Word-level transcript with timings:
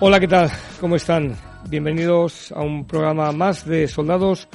Hola, 0.00 0.20
¿qué 0.20 0.28
tal? 0.28 0.50
¿Cómo 0.80 0.96
están? 0.96 1.34
Bienvenidos 1.68 2.50
a 2.52 2.62
un 2.62 2.86
programa 2.86 3.30
más 3.30 3.66
de 3.66 3.86
Soldados. 3.88 4.48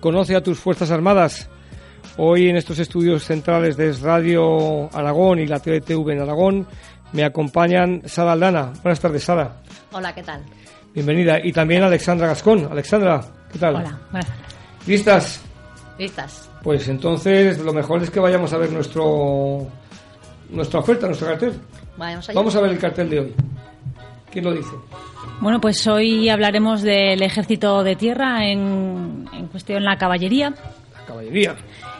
Conoce 0.00 0.34
a 0.34 0.42
tus 0.42 0.58
Fuerzas 0.58 0.90
Armadas. 0.90 1.46
Hoy 2.16 2.48
en 2.48 2.56
estos 2.56 2.78
estudios 2.78 3.22
centrales 3.22 3.76
de 3.76 3.92
Radio 3.92 4.88
Aragón 4.96 5.40
y 5.40 5.46
la 5.46 5.60
TVTV 5.60 6.12
en 6.12 6.22
Aragón 6.22 6.66
me 7.12 7.22
acompañan 7.22 8.00
Sara 8.06 8.32
Aldana. 8.32 8.72
Buenas 8.82 8.98
tardes, 8.98 9.24
Sara. 9.24 9.60
Hola, 9.92 10.14
¿qué 10.14 10.22
tal? 10.22 10.42
Bienvenida. 10.94 11.38
Y 11.44 11.52
también 11.52 11.82
Alexandra 11.82 12.28
Gascón. 12.28 12.66
Alexandra, 12.72 13.20
¿qué 13.52 13.58
tal? 13.58 13.76
Hola, 13.76 14.00
buenas 14.10 14.30
¿Listas? 14.86 15.42
Listas. 15.98 16.48
Pues 16.62 16.88
entonces 16.88 17.58
lo 17.58 17.74
mejor 17.74 18.02
es 18.02 18.08
que 18.08 18.20
vayamos 18.20 18.54
a 18.54 18.56
ver 18.56 18.72
nuestro 18.72 19.66
nuestra 20.48 20.80
oferta, 20.80 21.08
nuestro 21.08 21.26
cartel. 21.28 21.60
Vamos 22.34 22.56
a 22.56 22.60
ver 22.62 22.70
el 22.70 22.78
cartel 22.78 23.10
de 23.10 23.20
hoy. 23.20 23.34
¿Quién 24.32 24.46
lo 24.46 24.52
dice? 24.54 24.72
Bueno, 25.44 25.60
pues 25.60 25.86
hoy 25.86 26.30
hablaremos 26.30 26.80
del 26.80 27.20
ejército 27.20 27.84
de 27.84 27.96
tierra, 27.96 28.48
en, 28.48 29.28
cuestión 29.52 29.84
la 29.84 29.98
caballería. 29.98 30.54
La 30.94 31.04
caballería. 31.06 31.54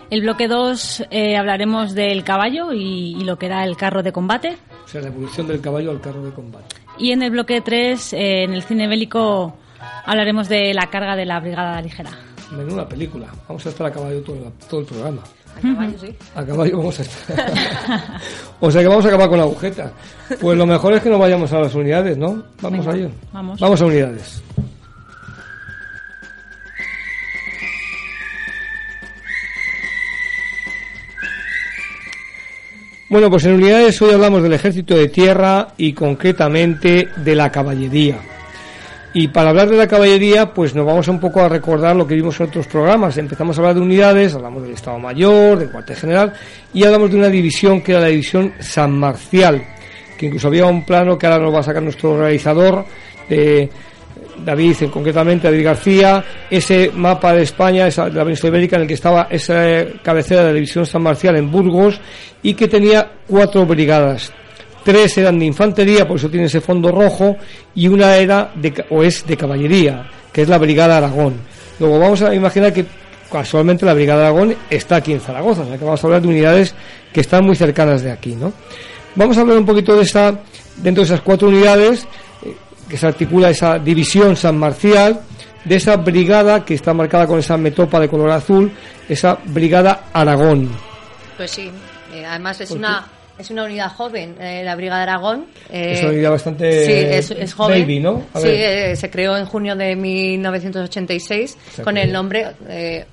El 0.09 0.23
bloque 0.23 0.49
2 0.49 1.09
eh, 1.11 1.37
hablaremos 1.37 1.95
del 1.95 2.25
caballo 2.25 2.73
y, 2.73 3.23
lo 3.23 3.37
que 3.37 3.45
era 3.45 3.63
el 3.65 3.77
carro 3.77 4.03
de 4.03 4.13
combate. 4.13 4.57
O 4.87 4.89
sea, 4.89 5.03
la 5.03 5.09
evolución 5.09 5.47
del 5.47 5.61
caballo 5.61 5.91
al 5.91 6.01
carro 6.01 6.25
de 6.25 6.33
combate. 6.33 6.75
Y 6.97 7.13
en 7.13 7.23
el 7.23 7.33
bloque 7.33 7.61
3, 7.61 8.15
eh, 8.15 8.45
en 8.45 8.55
el 8.55 8.63
cine 8.63 8.89
bélico, 8.89 9.55
hablaremos 10.07 10.49
de 10.49 10.73
la 10.73 10.89
carga 10.89 11.15
de 11.15 11.27
la 11.27 11.39
brigada 11.39 11.83
ligera. 11.83 12.13
Menuda 12.57 12.89
película. 12.89 13.27
Vamos 13.49 13.65
a 13.67 13.69
estar 13.69 13.87
a 13.87 13.91
caballo 13.91 14.21
todo, 14.23 14.53
todo 14.69 14.81
el 14.81 14.87
programa. 14.87 15.23
A 15.57 15.61
caballo, 15.61 15.99
sí. 15.99 16.17
A 16.35 16.45
caballo 16.45 16.79
vamos 16.79 16.99
a 16.99 17.03
estar. 17.03 17.53
o 18.61 18.71
sea 18.71 18.83
que 18.83 18.89
vamos 18.89 19.05
a 19.05 19.09
acabar 19.09 19.29
con 19.29 19.39
la 19.39 19.45
agujeta. 19.45 19.93
Pues 20.41 20.59
lo 20.59 20.67
mejor 20.67 20.95
es 20.95 21.03
que 21.03 21.11
no 21.11 21.19
vayamos 21.19 21.53
a 21.53 21.61
las 21.61 21.75
unidades, 21.75 22.17
¿no? 22.17 22.43
Vamos 22.61 22.87
a 22.87 22.95
ello. 22.95 23.11
Vamos. 23.33 23.61
Vamos 23.61 23.81
a 23.81 23.87
unidades. 23.87 24.43
Bueno, 33.15 33.31
pues 33.31 33.45
en 33.45 33.55
unidades 33.55 34.03
hoy 34.03 34.13
hablamos 34.13 34.43
del 34.43 34.55
ejército 34.55 34.97
de 34.97 35.09
tierra 35.09 35.69
y 35.77 35.93
concretamente 35.93 37.09
de 37.17 37.35
la 37.37 37.53
caballería. 37.53 38.34
Y 39.17 39.29
para 39.29 39.51
hablar 39.51 39.69
de 39.69 39.77
la 39.77 39.87
caballería, 39.87 40.53
pues 40.53 40.75
nos 40.75 40.85
vamos 40.85 41.07
un 41.07 41.21
poco 41.21 41.41
a 41.41 41.49
recordar 41.49 41.95
lo 41.95 42.05
que 42.05 42.17
vimos 42.17 42.41
en 42.41 42.49
otros 42.49 42.67
programas. 42.67 43.17
Empezamos 43.17 43.57
a 43.57 43.61
hablar 43.61 43.77
de 43.77 43.81
unidades, 43.81 44.35
hablamos 44.35 44.65
del 44.65 44.73
Estado 44.73 44.99
Mayor, 44.99 45.57
del 45.57 45.71
cuartel 45.71 45.95
general, 45.95 46.33
y 46.73 46.83
hablamos 46.83 47.13
de 47.13 47.19
una 47.19 47.29
división 47.29 47.81
que 47.81 47.93
era 47.93 48.01
la 48.01 48.09
división 48.09 48.55
San 48.59 48.91
Marcial, 48.99 49.63
que 50.19 50.27
incluso 50.27 50.49
había 50.49 50.67
un 50.67 50.85
plano 50.85 51.17
que 51.17 51.29
ahora 51.29 51.45
nos 51.45 51.55
va 51.55 51.61
a 51.61 51.63
sacar 51.63 51.81
nuestro 51.81 52.19
realizador, 52.19 52.85
de 53.29 53.71
David, 54.45 54.77
concretamente 54.93 55.47
David 55.47 55.65
García, 55.65 56.25
ese 56.51 56.91
mapa 56.93 57.35
de 57.35 57.43
España, 57.45 57.85
de 57.85 58.11
la 58.11 58.25
península 58.25 58.49
ibérica, 58.49 58.75
en 58.75 58.83
el 58.83 58.89
que 58.89 58.95
estaba 58.95 59.29
esa 59.31 59.85
cabecera 60.03 60.41
de 60.41 60.49
la 60.49 60.55
división 60.55 60.87
San 60.87 61.03
Marcial 61.03 61.37
en 61.37 61.53
Burgos, 61.53 62.01
y 62.43 62.55
que 62.55 62.67
tenía 62.67 63.13
cuatro 63.29 63.65
brigadas 63.65 64.33
tres 64.85 65.19
eran 65.19 65.39
de 65.39 65.47
infantería, 65.47 66.07
por 66.07 66.19
eso 66.19 66.29
tiene 66.29 66.47
ese 66.47 66.61
fondo 66.61 66.93
rojo, 66.93 67.37
y 67.75 67.89
una 67.89 68.17
era 68.17 68.53
de, 68.55 68.85
o 68.91 69.03
es 69.03 69.27
de 69.27 69.37
caballería, 69.37 70.09
que 70.33 70.43
es 70.43 70.49
la 70.49 70.59
Brigada 70.59 70.99
Aragón. 70.99 71.35
Luego 71.81 71.99
vamos 71.99 72.23
a 72.23 72.35
imaginar 72.35 72.73
que 72.73 72.85
casualmente 73.33 73.85
la 73.85 73.95
Brigada 73.95 74.29
Aragón 74.29 74.55
está 74.71 74.97
aquí 74.97 75.13
en 75.13 75.21
Zaragoza, 75.21 75.63
o 75.63 75.67
sea 75.67 75.79
que 75.79 75.85
vamos 75.85 76.03
a 76.03 76.07
hablar 76.07 76.23
de 76.23 76.29
unidades 76.29 76.75
que 77.13 77.21
están 77.21 77.45
muy 77.45 77.57
cercanas 77.57 78.03
de 78.03 78.13
aquí, 78.13 78.37
¿no? 78.37 78.53
Vamos 79.17 79.37
a 79.39 79.41
hablar 79.41 79.59
un 79.59 79.67
poquito 79.67 79.97
de 79.97 80.03
esta, 80.03 80.41
dentro 80.77 81.03
de 81.03 81.07
esas 81.07 81.21
cuatro 81.21 81.49
unidades, 81.49 82.07
eh, 82.45 82.55
que 82.89 82.97
se 82.97 83.07
articula 83.07 83.51
esa 83.51 83.79
división 83.79 84.37
San 84.37 84.59
Marcial, 84.59 85.21
de 85.65 85.77
esa 85.77 85.97
brigada 85.97 86.65
que 86.65 86.75
está 86.75 86.93
marcada 86.93 87.27
con 87.27 87.39
esa 87.39 87.57
metopa 87.57 87.99
de 87.99 88.09
color 88.09 88.31
azul, 88.31 88.71
esa 89.09 89.39
Brigada 89.47 90.05
Aragón. 90.13 90.69
Pues 91.37 91.51
sí, 91.51 91.71
eh, 92.13 92.25
además 92.27 92.61
es 92.61 92.71
una 92.71 93.07
es 93.39 93.51
una 93.51 93.65
unidad 93.65 93.91
joven, 93.91 94.37
eh, 94.41 94.63
la 94.65 94.77
Brigada 94.77 95.03
Aragón. 95.03 95.47
Eh, 95.71 95.93
es 95.93 96.03
una 96.03 96.13
unidad 96.13 96.31
bastante 96.31 97.23
sí, 97.23 97.33
es, 97.37 97.55
joven. 97.55 97.81
Baby, 97.81 98.01
¿no? 98.01 98.23
sí, 98.37 98.49
eh, 98.49 98.95
se 98.97 99.11
creó 99.11 99.37
en 99.37 99.47
junio 99.47 99.75
de 99.75 99.97
1986 99.97 101.59
con 101.83 101.97
el 101.97 102.13
nombre 102.13 102.53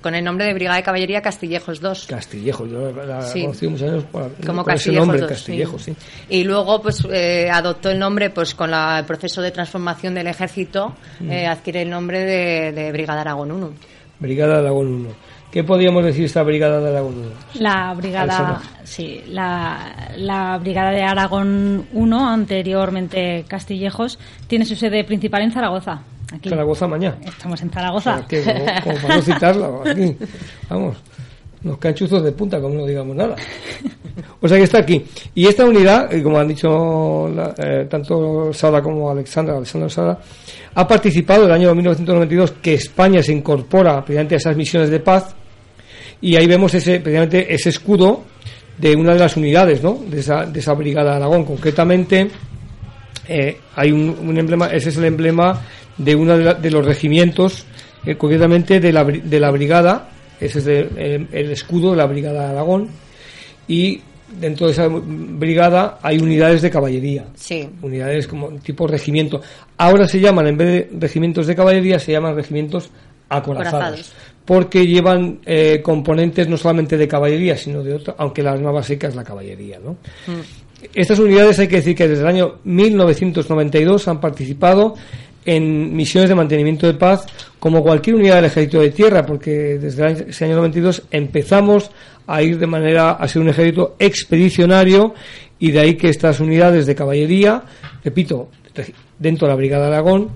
con 0.00 0.14
el 0.14 0.24
nombre 0.24 0.46
de 0.46 0.54
Brigada 0.54 0.76
de 0.76 0.82
Caballería 0.82 1.20
Castillejos 1.20 1.80
2. 1.80 2.06
Castillejos, 2.06 2.70
yo 2.70 2.92
la 2.92 3.18
conocí 3.30 3.68
muchos 3.68 3.82
años 3.82 4.04
Como 4.46 4.64
Castillejos 4.64 5.08
nombre, 5.08 5.26
Castillejos, 5.26 5.82
sí. 5.82 5.96
Y 6.28 6.44
luego 6.44 6.80
pues 6.80 7.04
adoptó 7.50 7.90
el 7.90 7.98
nombre 7.98 8.30
pues 8.30 8.54
con 8.54 8.72
el 8.72 9.04
proceso 9.04 9.42
de 9.42 9.50
transformación 9.50 10.14
del 10.14 10.28
ejército, 10.28 10.94
mm. 11.20 11.30
adquiere 11.48 11.82
el 11.82 11.90
nombre 11.90 12.20
de, 12.20 12.72
de 12.72 12.92
Brigada 12.92 13.22
Aragón 13.22 13.52
1. 13.52 13.72
Brigada 14.20 14.58
Aragón 14.58 14.86
1. 14.86 15.32
¿Qué 15.52 15.62
podríamos 15.62 16.02
decir 16.02 16.24
esta 16.24 16.42
brigada 16.42 16.80
de 16.80 16.88
Aragón 16.88 17.14
1? 17.18 17.30
La 17.60 17.92
brigada, 17.92 18.62
sí, 18.84 19.22
la, 19.28 20.58
brigada 20.58 20.90
de 20.92 21.02
Aragón 21.02 21.84
1, 21.92 22.28
anteriormente 22.30 23.44
Castillejos, 23.46 24.18
tiene 24.46 24.64
su 24.64 24.76
sede 24.76 25.04
principal 25.04 25.42
en 25.42 25.52
Zaragoza. 25.52 26.00
Aquí. 26.32 26.48
Zaragoza 26.48 26.88
mañana. 26.88 27.16
Estamos 27.22 27.60
en 27.60 27.68
Zaragoza. 27.68 28.24
como, 28.82 28.96
para 28.96 29.16
no 29.16 29.22
citarla, 29.22 29.68
aquí. 29.84 30.16
Vamos, 30.70 30.96
los 31.64 31.78
canchuzos 31.78 32.22
de 32.22 32.32
punta, 32.32 32.60
como 32.60 32.74
no 32.74 32.86
digamos 32.86 33.16
nada. 33.16 33.36
O 34.40 34.48
sea 34.48 34.58
que 34.58 34.64
está 34.64 34.78
aquí. 34.78 35.04
Y 35.34 35.46
esta 35.46 35.64
unidad, 35.64 36.10
como 36.22 36.38
han 36.38 36.48
dicho 36.48 37.28
eh, 37.58 37.86
tanto 37.88 38.52
Sara 38.52 38.82
como 38.82 39.10
Alexandra, 39.10 39.56
Alexandra 39.56 39.88
Sara, 39.88 40.18
ha 40.74 40.88
participado 40.88 41.46
el 41.46 41.52
año 41.52 41.74
1992 41.74 42.54
que 42.60 42.74
España 42.74 43.22
se 43.22 43.32
incorpora 43.32 44.04
precisamente 44.04 44.34
a 44.34 44.38
esas 44.38 44.56
misiones 44.56 44.90
de 44.90 45.00
paz 45.00 45.34
y 46.20 46.36
ahí 46.36 46.46
vemos 46.46 46.74
ese, 46.74 47.00
precisamente 47.00 47.52
ese 47.54 47.68
escudo 47.68 48.24
de 48.78 48.96
una 48.96 49.12
de 49.12 49.20
las 49.20 49.36
unidades 49.36 49.82
¿no? 49.82 50.00
de, 50.06 50.20
esa, 50.20 50.46
de 50.46 50.60
esa 50.60 50.72
brigada 50.74 51.10
de 51.10 51.16
Aragón. 51.16 51.44
Concretamente, 51.44 52.28
eh, 53.28 53.58
hay 53.76 53.92
un, 53.92 54.36
emblema, 54.36 54.66
ese 54.68 54.88
es 54.90 54.96
el 54.96 55.04
emblema 55.04 55.60
de 55.98 56.14
uno 56.14 56.36
de, 56.36 56.70
los 56.70 56.84
regimientos, 56.84 57.66
eh, 58.06 58.16
concretamente 58.16 58.80
de 58.80 58.92
la, 58.92 59.04
de 59.04 59.40
la 59.40 59.50
brigada, 59.50 60.11
ese 60.44 60.58
es 60.58 60.66
el, 60.66 61.50
escudo 61.50 61.90
de 61.92 61.96
la 61.96 62.06
brigada 62.06 62.46
de 62.46 62.50
Aragón, 62.50 62.88
y 63.68 64.00
dentro 64.40 64.66
de 64.66 64.72
esa 64.72 64.88
brigada 64.88 65.98
hay 66.02 66.18
unidades 66.18 66.62
de 66.62 66.70
caballería, 66.70 67.26
sí. 67.34 67.68
unidades 67.82 68.26
como 68.26 68.50
tipo 68.52 68.86
regimiento. 68.86 69.40
Ahora 69.76 70.06
se 70.06 70.20
llaman, 70.20 70.46
en 70.46 70.56
vez 70.56 70.68
de 70.68 70.98
regimientos 70.98 71.46
de 71.46 71.54
caballería, 71.54 71.98
se 71.98 72.12
llaman 72.12 72.34
regimientos 72.34 72.90
acorazados 73.28 74.12
porque 74.44 74.86
llevan 74.86 75.40
eh, 75.46 75.80
componentes 75.82 76.48
no 76.48 76.56
solamente 76.56 76.96
de 76.96 77.06
caballería, 77.06 77.56
sino 77.56 77.82
de 77.82 77.94
otra, 77.94 78.14
aunque 78.18 78.42
la 78.42 78.52
arma 78.52 78.70
básica 78.70 79.08
es 79.08 79.14
la 79.14 79.24
caballería. 79.24 79.78
¿no? 79.82 79.92
Mm. 80.26 80.40
Estas 80.94 81.18
unidades 81.18 81.58
hay 81.60 81.68
que 81.68 81.76
decir 81.76 81.94
que 81.94 82.08
desde 82.08 82.22
el 82.22 82.28
año 82.28 82.58
1992 82.64 84.08
han 84.08 84.20
participado 84.20 84.94
en 85.44 85.94
misiones 85.94 86.28
de 86.28 86.34
mantenimiento 86.34 86.86
de 86.86 86.94
paz 86.94 87.26
como 87.58 87.82
cualquier 87.82 88.16
unidad 88.16 88.36
del 88.36 88.46
ejército 88.46 88.80
de 88.80 88.90
tierra, 88.90 89.24
porque 89.24 89.78
desde 89.78 90.30
ese 90.30 90.44
año 90.44 90.56
92 90.56 91.02
empezamos 91.10 91.90
a 92.26 92.42
ir 92.42 92.58
de 92.58 92.66
manera 92.66 93.12
a 93.12 93.28
ser 93.28 93.42
un 93.42 93.48
ejército 93.48 93.96
expedicionario 93.98 95.14
y 95.58 95.70
de 95.70 95.80
ahí 95.80 95.94
que 95.94 96.08
estas 96.08 96.40
unidades 96.40 96.86
de 96.86 96.94
caballería, 96.94 97.62
repito, 98.04 98.48
dentro 99.18 99.46
de 99.46 99.52
la 99.52 99.56
Brigada 99.56 99.86
Aragón 99.86 100.30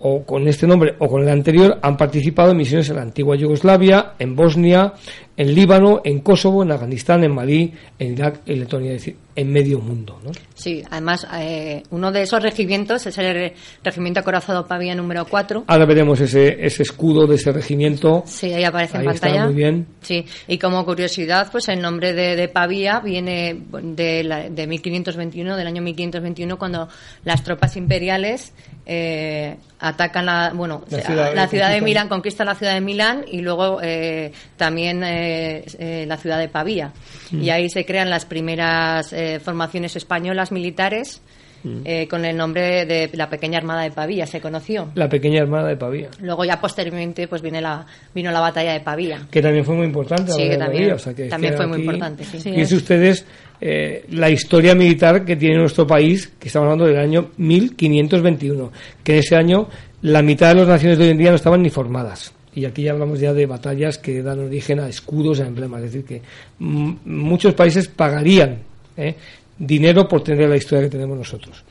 o 0.00 0.24
con 0.24 0.46
este 0.48 0.66
nombre 0.66 0.94
o 0.98 1.08
con 1.08 1.22
el 1.22 1.28
anterior 1.28 1.78
han 1.80 1.96
participado 1.96 2.50
en 2.50 2.58
misiones 2.58 2.88
en 2.90 2.96
la 2.96 3.02
antigua 3.02 3.36
Yugoslavia, 3.36 4.14
en 4.18 4.36
Bosnia, 4.36 4.92
en 5.36 5.54
Líbano, 5.54 6.00
en 6.04 6.20
Kosovo, 6.20 6.62
en 6.62 6.72
Afganistán, 6.72 7.24
en 7.24 7.32
Malí, 7.34 7.72
en 7.98 8.12
Irak, 8.12 8.40
en 8.46 8.60
Letonia, 8.60 8.92
es 8.92 8.98
decir, 9.00 9.16
en 9.36 9.52
medio 9.52 9.80
mundo. 9.80 10.20
¿no? 10.24 10.30
Sí, 10.54 10.82
además, 10.90 11.26
eh, 11.34 11.82
uno 11.90 12.12
de 12.12 12.22
esos 12.22 12.40
regimientos 12.40 13.04
es 13.06 13.18
el 13.18 13.52
Regimiento 13.82 14.20
Acorazado 14.20 14.64
Pavía 14.66 14.94
número 14.94 15.24
4. 15.26 15.64
Ahora 15.66 15.84
veremos 15.86 16.20
ese, 16.20 16.64
ese 16.64 16.84
escudo 16.84 17.26
de 17.26 17.34
ese 17.34 17.50
regimiento. 17.50 18.22
Sí, 18.26 18.52
ahí 18.52 18.62
aparece 18.62 18.96
en 18.98 19.08
Ahí 19.08 19.14
está, 19.14 19.26
pantalla. 19.26 19.46
muy 19.46 19.54
bien. 19.54 19.86
Sí, 20.02 20.24
y 20.46 20.56
como 20.58 20.84
curiosidad, 20.84 21.48
pues 21.50 21.68
el 21.68 21.82
nombre 21.82 22.12
de, 22.12 22.36
de 22.36 22.48
Pavía 22.48 23.00
viene 23.00 23.56
de, 23.82 24.22
la- 24.22 24.48
de 24.48 24.66
1521, 24.68 25.56
del 25.56 25.66
año 25.66 25.82
1521, 25.82 26.56
cuando 26.56 26.88
las 27.24 27.42
tropas 27.42 27.76
imperiales 27.76 28.52
eh, 28.86 29.56
atacan 29.80 30.26
la, 30.26 30.52
bueno, 30.54 30.84
La 30.90 30.98
la 30.98 31.02
ciudad 31.04 31.48
ciudad, 31.48 31.70
de-. 31.70 31.80
Milán, 31.80 32.08
conquistan 32.08 32.46
la 32.46 32.54
ciudad 32.54 32.74
de 32.74 32.80
Milán 32.80 33.24
y 33.30 33.40
luego 33.40 33.80
eh, 33.82 34.30
también 34.56 35.02
eh, 35.24 35.64
eh, 35.78 36.04
la 36.06 36.16
ciudad 36.16 36.38
de 36.38 36.48
Pavía. 36.48 36.92
Mm. 37.30 37.42
Y 37.42 37.50
ahí 37.50 37.68
se 37.70 37.84
crean 37.84 38.10
las 38.10 38.24
primeras 38.26 39.12
eh, 39.12 39.40
formaciones 39.40 39.96
españolas 39.96 40.52
militares 40.52 41.22
Mm. 41.66 41.80
eh, 41.86 42.06
con 42.08 42.26
el 42.26 42.36
nombre 42.36 42.84
de 42.84 43.08
la 43.14 43.30
pequeña 43.30 43.56
armada 43.56 43.84
de 43.84 43.90
Pavía, 43.90 44.26
se 44.26 44.38
conoció. 44.38 44.90
La 44.96 45.08
pequeña 45.08 45.40
armada 45.40 45.68
de 45.68 45.78
Pavía. 45.78 46.10
Luego 46.20 46.44
ya 46.44 46.60
posteriormente 46.60 47.26
pues 47.26 47.40
viene 47.40 47.62
la 47.62 47.86
vino 48.14 48.30
la 48.30 48.40
batalla 48.40 48.74
de 48.74 48.80
Pavía. 48.80 49.26
que 49.30 49.40
también 49.40 49.64
fue 49.64 49.74
muy 49.74 49.86
importante. 49.86 50.30
Sí, 50.32 50.42
que 50.46 50.58
también- 50.58 50.82
Pavía, 50.82 50.94
o 50.96 50.98
sea, 50.98 51.14
que 51.14 51.24
también 51.24 51.54
es 51.54 51.58
que 51.58 51.64
fue 51.64 51.66
muy 51.74 51.80
importante, 51.80 52.22
sí. 52.24 52.32
Sí, 52.38 52.50
Fíjense 52.50 52.74
es. 52.74 52.82
ustedes 52.82 53.26
eh, 53.62 54.04
la 54.10 54.28
historia 54.28 54.74
militar 54.74 55.24
que 55.24 55.36
tiene 55.36 55.56
nuestro 55.56 55.86
país, 55.86 56.30
que 56.38 56.48
estamos 56.48 56.66
hablando 56.66 56.84
del 56.84 56.98
año 56.98 57.30
1521, 57.38 58.70
que 59.02 59.12
en 59.14 59.18
ese 59.20 59.34
año 59.36 59.66
la 60.02 60.20
mitad 60.20 60.48
de 60.48 60.56
las 60.56 60.68
naciones 60.68 60.98
de 60.98 61.04
hoy 61.04 61.10
en 61.12 61.16
día 61.18 61.30
no 61.30 61.36
estaban 61.36 61.62
ni 61.62 61.70
formadas. 61.70 62.34
Y 62.54 62.64
aquí 62.64 62.84
ya 62.84 62.92
hablamos 62.92 63.18
ya 63.18 63.32
de 63.32 63.46
batallas 63.46 63.98
que 63.98 64.22
dan 64.22 64.38
origen 64.40 64.80
a 64.80 64.88
escudos, 64.88 65.40
a 65.40 65.46
emblemas. 65.46 65.82
Es 65.82 65.92
decir, 65.92 66.04
que 66.06 66.22
muchos 66.58 67.54
países 67.54 67.88
pagarían 67.88 68.58
¿eh? 68.96 69.14
dinero 69.58 70.06
por 70.06 70.22
tener 70.22 70.48
la 70.48 70.56
historia 70.56 70.84
que 70.84 70.90
tenemos 70.90 71.18
nosotros. 71.18 71.64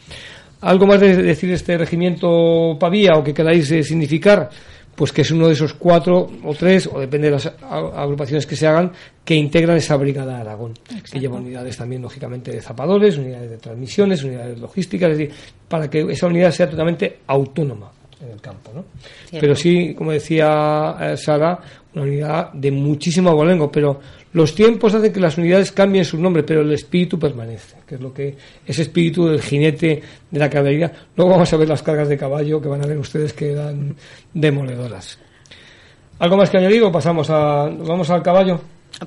¿Algo 0.62 0.86
más 0.86 1.00
de 1.00 1.22
decir 1.22 1.52
este 1.52 1.78
regimiento 1.78 2.78
Pavía 2.80 3.12
o 3.16 3.24
que 3.24 3.34
queráis 3.34 3.70
eh, 3.72 3.84
significar? 3.84 4.50
Pues 4.96 5.12
que 5.12 5.22
es 5.22 5.32
uno 5.32 5.48
de 5.48 5.54
esos 5.54 5.74
cuatro 5.74 6.30
o 6.44 6.54
tres, 6.54 6.88
o 6.92 7.00
depende 7.00 7.28
de 7.28 7.32
las 7.32 7.52
agrupaciones 7.64 8.46
que 8.46 8.56
se 8.56 8.68
hagan, 8.68 8.92
que 9.26 9.34
integran 9.34 9.78
esa 9.78 9.98
brigada 9.98 10.36
de 10.36 10.42
Aragón. 10.42 10.74
Que 11.12 11.20
lleva 11.20 11.38
unidades 11.38 11.78
también, 11.78 12.04
lógicamente, 12.04 12.52
de 12.52 12.62
zapadores, 12.62 13.18
unidades 13.18 13.50
de 13.50 13.58
transmisiones, 13.58 14.24
unidades 14.24 14.60
logísticas, 14.60 15.12
es 15.12 15.18
decir, 15.18 15.36
para 15.68 15.90
que 15.90 16.02
esa 16.12 16.28
unidad 16.28 16.52
sea 16.52 16.70
totalmente 16.70 17.22
autónoma 17.26 17.92
en 18.24 18.32
el 18.32 18.42
campo. 18.42 18.72
¿no? 18.74 18.86
Pero 19.32 19.56
sí, 19.56 19.94
como 19.94 20.12
decía 20.12 20.96
eh, 21.00 21.18
Sara, 21.18 21.60
una 21.94 22.04
unidad 22.04 22.54
de 22.54 22.72
muchísimo 22.72 23.30
abolengo, 23.30 23.72
pero 23.72 24.00
los 24.34 24.56
tiempos 24.56 24.94
hacen 24.96 25.14
que 25.14 25.20
las 25.20 25.38
unidades 25.38 25.72
cambien 25.72 26.04
su 26.06 26.18
nombre, 26.20 26.42
pero 26.44 26.62
el 26.62 26.72
espíritu 26.72 27.20
permanece, 27.20 27.78
que 27.86 27.96
es 27.96 28.02
lo 28.02 28.14
que 28.14 28.36
ese 28.66 28.82
espíritu 28.84 29.28
del 29.28 29.42
jinete 29.42 30.02
de 30.32 30.40
la 30.40 30.50
caballería. 30.50 30.92
Luego 31.16 31.32
vamos 31.34 31.54
a 31.54 31.58
ver 31.58 31.68
las 31.70 31.84
cargas 31.84 32.10
de 32.10 32.18
caballo 32.18 32.60
que 32.62 32.68
van 32.68 32.84
a 32.84 32.88
ver 32.88 32.98
ustedes 32.98 33.34
que 33.34 33.52
eran 33.52 33.96
demoledoras. 34.34 35.20
¿Algo 36.20 36.38
más 36.38 36.50
que 36.50 36.58
añadir 36.58 36.82
o 36.84 36.92
pasamos 36.92 37.30
a 37.30 37.66
vamos 37.70 38.10
al 38.10 38.24
caballo? 38.24 38.60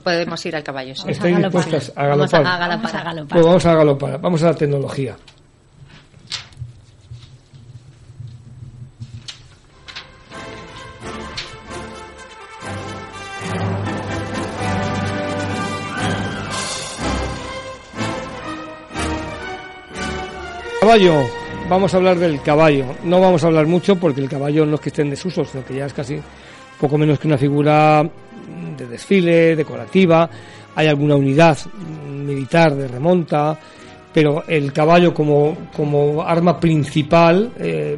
Podemos 0.03 0.45
ir 0.45 0.55
al 0.57 0.63
caballo. 0.63 0.95
sí. 0.95 1.05
¿Estáis 1.09 1.37
a 1.37 1.41
galopar. 1.41 1.63
dispuestas 1.65 1.93
a 1.97 2.07
Vamos 2.09 2.35
a- 2.35 2.43
galopar? 2.43 2.55
a 2.55 2.59
galopar. 2.59 2.79
Vamos 2.83 2.95
a 2.95 3.03
galopar. 3.05 3.29
Pues 3.37 3.47
vamos 3.47 3.67
a 3.67 3.75
galopar, 3.75 4.21
vamos 4.21 4.43
a 4.43 4.47
la 4.47 4.55
tecnología. 4.55 5.17
Caballo, 20.87 21.29
vamos 21.69 21.93
a 21.93 21.97
hablar 21.97 22.17
del 22.17 22.41
caballo. 22.43 22.85
No 23.03 23.21
vamos 23.21 23.43
a 23.43 23.49
hablar 23.49 23.67
mucho 23.67 23.97
porque 23.97 24.21
el 24.21 24.29
caballo 24.29 24.65
no 24.65 24.77
es 24.77 24.81
que 24.81 24.91
esté 24.91 25.03
en 25.03 25.11
desuso, 25.11 25.45
sino 25.45 25.65
que 25.65 25.75
ya 25.75 25.87
es 25.87 25.93
casi 25.93 26.17
poco 26.79 26.97
menos 26.97 27.19
que 27.19 27.27
una 27.27 27.37
figura 27.37 28.09
de 28.79 28.87
desfile, 28.87 29.57
decorativa. 29.57 30.31
Hay 30.77 30.87
alguna 30.87 31.17
unidad 31.17 31.59
militar 32.09 32.77
de 32.77 32.87
remonta, 32.87 33.59
pero 34.15 34.45
el 34.47 34.73
caballo 34.73 35.13
como, 35.13 35.57
como 35.77 36.23
arma 36.23 36.61
principal 36.61 37.51
eh, 37.59 37.97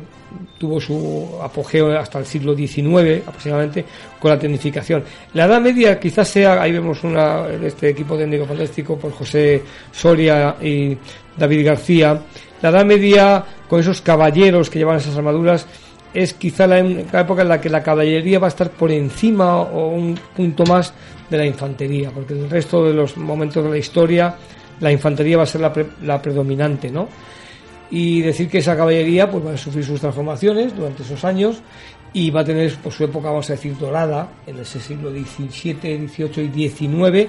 tuvo 0.58 0.80
su 0.80 1.38
apogeo 1.42 1.94
hasta 1.94 2.20
el 2.20 2.24
siglo 2.24 2.56
XIX 2.56 3.20
aproximadamente 3.26 3.84
con 4.18 4.30
la 4.30 4.38
tecnificación. 4.38 5.04
La 5.34 5.44
Edad 5.44 5.60
Media 5.60 6.00
quizás 6.00 6.26
sea, 6.26 6.62
ahí 6.62 6.72
vemos 6.72 7.04
una, 7.04 7.48
este 7.48 7.90
equipo 7.90 8.16
técnico 8.16 8.46
fantástico 8.46 8.96
por 8.96 9.12
José 9.12 9.62
Soria 9.92 10.56
y 10.62 10.96
David 11.36 11.66
García, 11.66 12.20
la 12.62 12.70
Edad 12.70 12.84
Media 12.84 13.44
con 13.68 13.80
esos 13.80 14.00
caballeros 14.00 14.70
que 14.70 14.78
llevan 14.78 14.96
esas 14.96 15.16
armaduras 15.16 15.66
es 16.14 16.34
quizá 16.34 16.66
la 16.66 16.78
época 16.78 17.42
en 17.42 17.48
la 17.48 17.60
que 17.60 17.68
la 17.68 17.82
caballería 17.82 18.38
va 18.38 18.46
a 18.46 18.48
estar 18.48 18.70
por 18.70 18.90
encima 18.90 19.58
o 19.60 19.88
un 19.88 20.18
punto 20.34 20.64
más 20.64 20.92
de 21.28 21.36
la 21.36 21.44
infantería, 21.46 22.10
porque 22.10 22.32
en 22.34 22.44
el 22.44 22.50
resto 22.50 22.84
de 22.84 22.94
los 22.94 23.16
momentos 23.16 23.62
de 23.62 23.70
la 23.70 23.76
historia 23.78 24.34
la 24.80 24.90
infantería 24.90 25.36
va 25.36 25.42
a 25.42 25.46
ser 25.46 25.60
la, 25.60 25.72
pre- 25.72 25.86
la 26.02 26.20
predominante, 26.22 26.90
¿no? 26.90 27.08
y 27.90 28.20
decir 28.20 28.48
que 28.50 28.58
esa 28.58 28.76
caballería 28.76 29.30
pues 29.30 29.46
va 29.46 29.52
a 29.52 29.56
sufrir 29.56 29.84
sus 29.84 30.00
transformaciones 30.00 30.76
durante 30.76 31.02
esos 31.02 31.24
años 31.24 31.56
y 32.12 32.30
va 32.30 32.40
a 32.40 32.44
tener 32.44 32.74
pues, 32.82 32.94
su 32.94 33.04
época, 33.04 33.28
vamos 33.28 33.48
a 33.50 33.54
decir, 33.54 33.76
dorada 33.78 34.28
en 34.46 34.58
ese 34.58 34.78
siglo 34.80 35.10
XVII, 35.10 36.08
XVIII 36.08 36.50
y 36.54 36.68
XIX 36.68 37.28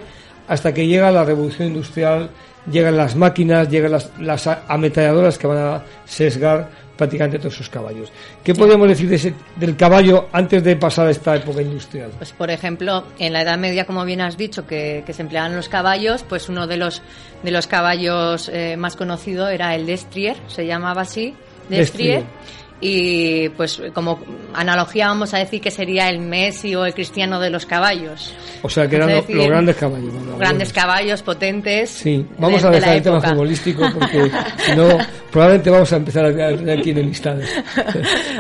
hasta 0.50 0.74
que 0.74 0.86
llega 0.86 1.10
la 1.12 1.24
revolución 1.24 1.70
industrial, 1.70 2.30
llegan 2.70 2.98
las 2.98 3.16
máquinas, 3.16 3.70
llegan 3.70 3.92
las, 3.94 4.12
las 4.20 4.46
ametralladoras 4.68 5.38
que 5.38 5.48
van 5.48 5.58
a 5.60 5.84
sesgar 6.06 6.68
prácticamente 6.98 7.40
todos 7.40 7.54
esos 7.54 7.70
caballos. 7.70 8.12
¿Qué 8.44 8.54
podríamos 8.54 8.90
decir 8.90 9.08
de 9.08 9.16
ese- 9.16 9.34
del 9.56 9.78
caballo 9.78 10.28
antes 10.34 10.62
de 10.62 10.76
pasar 10.76 11.08
a 11.08 11.12
esta 11.12 11.34
época 11.38 11.62
industrial? 11.62 12.12
Pues, 12.18 12.34
por 12.34 12.52
ejemplo, 12.52 13.06
en 13.18 13.32
la 13.32 13.44
Edad 13.44 13.58
Media, 13.58 13.86
como 13.86 14.04
bien 14.04 14.20
has 14.20 14.36
dicho, 14.36 14.68
que, 14.68 15.04
que 15.06 15.14
se 15.14 15.22
empleaban 15.22 15.56
los 15.56 15.70
caballos, 15.70 16.26
pues 16.28 16.50
uno 16.50 16.68
de 16.68 16.76
los, 16.76 17.02
de 17.42 17.52
los 17.52 17.68
caballos 17.68 18.50
eh, 18.54 18.76
más 18.76 18.98
conocido 18.98 19.48
era 19.48 19.74
el 19.76 19.86
destrier, 19.86 20.36
se 20.48 20.66
llamaba 20.66 21.04
así, 21.04 21.34
destrier. 21.70 22.24
Destrier. 22.24 22.69
Y 22.82 23.50
pues 23.50 23.82
como 23.94 24.20
analogía 24.54 25.08
vamos 25.10 25.34
a 25.34 25.38
decir 25.40 25.60
que 25.60 25.70
sería 25.70 26.10
el 26.10 26.20
Messi 26.20 26.76
o 26.76 26.86
el 26.86 26.94
Cristiano 26.94 27.38
de 27.40 27.50
los 27.50 27.66
caballos. 27.66 28.34
O 28.62 28.70
sea, 28.70 28.88
que 28.88 28.96
eran 28.96 29.10
decir, 29.10 29.36
los 29.36 29.48
grandes 29.48 29.76
caballos. 29.76 30.14
bueno, 30.14 30.38
Grandes 30.38 30.72
caballos, 30.72 31.22
potentes. 31.22 31.90
Sí, 31.90 32.26
vamos 32.38 32.62
de- 32.62 32.68
a 32.68 32.72
de 32.72 32.76
dejar 32.78 32.90
la 32.92 32.98
el 32.98 33.04
tema 33.04 33.18
época. 33.18 33.30
futbolístico 33.32 33.84
porque 33.94 34.32
si 34.66 34.76
no, 34.78 34.98
probablemente 35.30 35.70
vamos 35.70 35.92
a 35.92 35.96
empezar 35.98 36.26
a 36.26 36.34
tener 36.34 36.80
aquí 36.80 36.92
enemistades. 36.92 37.50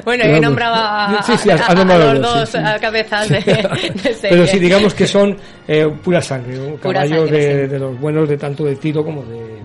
Bueno, 0.05 0.25
yo 0.25 0.39
nombraba 0.41 1.17
a, 1.19 1.24
Sí, 1.24 1.34
sí, 1.38 1.50
has- 1.50 1.62
has 1.62 1.69
a 1.69 1.74
nombrado 1.75 2.13
los 2.13 2.22
dos, 2.22 2.50
sí, 2.50 2.58
cabezas 2.79 3.29
de, 3.29 3.36
de 3.41 4.17
Pero 4.22 4.48
sí, 4.48 4.58
digamos 4.60 4.93
que 4.93 5.05
son 5.05 5.36
eh, 5.67 5.86
pura 6.03 6.22
sangre, 6.22 6.58
¿no? 6.58 6.75
Pura 6.77 7.01
caballos 7.03 7.29
sangre, 7.29 7.46
de, 7.58 7.67
de 7.67 7.79
los 7.79 8.00
buenos 8.00 8.27
de 8.29 8.38
tanto 8.38 8.63
de 8.63 8.75
tiro 8.77 9.03
como 9.03 9.24
de, 9.24 9.60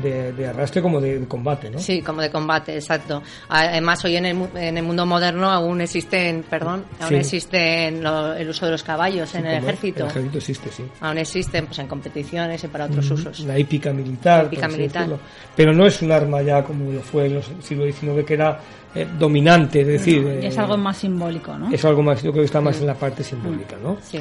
de, 0.00 0.32
de 0.32 0.46
arrastre 0.46 0.80
como 0.80 1.00
de, 1.00 1.18
de 1.20 1.26
combate, 1.26 1.70
¿no? 1.70 1.78
Sí, 1.78 2.00
como 2.02 2.20
de 2.22 2.30
combate, 2.30 2.74
exacto. 2.74 3.22
Además, 3.48 4.04
hoy 4.04 4.16
en 4.16 4.26
el, 4.26 4.36
en 4.54 4.78
el 4.78 4.82
mundo 4.84 5.04
moderno 5.06 5.50
aún 5.50 5.80
existen, 5.80 6.44
perdón, 6.48 6.84
aún 7.00 7.08
Sí. 7.10 7.14
existen 7.16 8.02
lo- 8.02 8.34
el 8.34 8.48
uso 8.48 8.66
de 8.66 8.72
los 8.72 8.82
caballos 8.82 9.34
en 9.34 9.42
Sí, 9.42 9.48
el 9.48 9.54
como 9.56 9.68
ejército. 9.68 10.04
El 10.04 10.10
ejército 10.10 10.38
existe, 10.38 10.70
sí. 10.72 10.84
Aún 11.00 11.18
existen, 11.18 11.66
pues 11.66 11.78
en 11.80 11.86
competiciones 11.88 12.62
y 12.64 12.68
para 12.68 12.86
otros 12.86 13.10
usos. 13.10 13.40
La 13.40 13.58
hípica 13.58 13.92
militar. 13.92 14.46
Hípica 14.46 14.62
por 14.62 14.70
así 14.70 14.76
militar. 14.78 15.02
decirlo. 15.08 15.20
Pero 15.56 15.72
no 15.72 15.86
es 15.86 16.00
un 16.02 16.12
arma 16.12 16.42
ya 16.42 16.62
como 16.64 16.90
lo 16.92 17.00
fue 17.00 17.26
en 17.26 17.36
el 17.36 17.42
siglo 17.62 17.84
XIX, 17.84 18.24
que 18.24 18.34
era 18.34 18.60
eh, 18.94 19.06
dominante, 19.18 19.80
es 19.80 19.86
decir. 19.86 20.38
Y 20.42 20.46
es 20.46 20.56
eh, 20.56 20.60
algo 20.60 20.76
más 20.76 20.96
simbólico, 20.98 21.56
¿no? 21.56 21.72
es 21.72 21.84
algo 21.84 22.02
más, 22.02 22.22
yo 22.22 22.30
creo 22.30 22.42
que 22.42 22.46
está 22.46 22.60
más 22.60 22.78
en 22.80 22.86
la 22.86 22.94
parte 22.94 23.24
simbólica, 23.24 23.76
¿no? 23.82 23.96
Sí. 24.02 24.18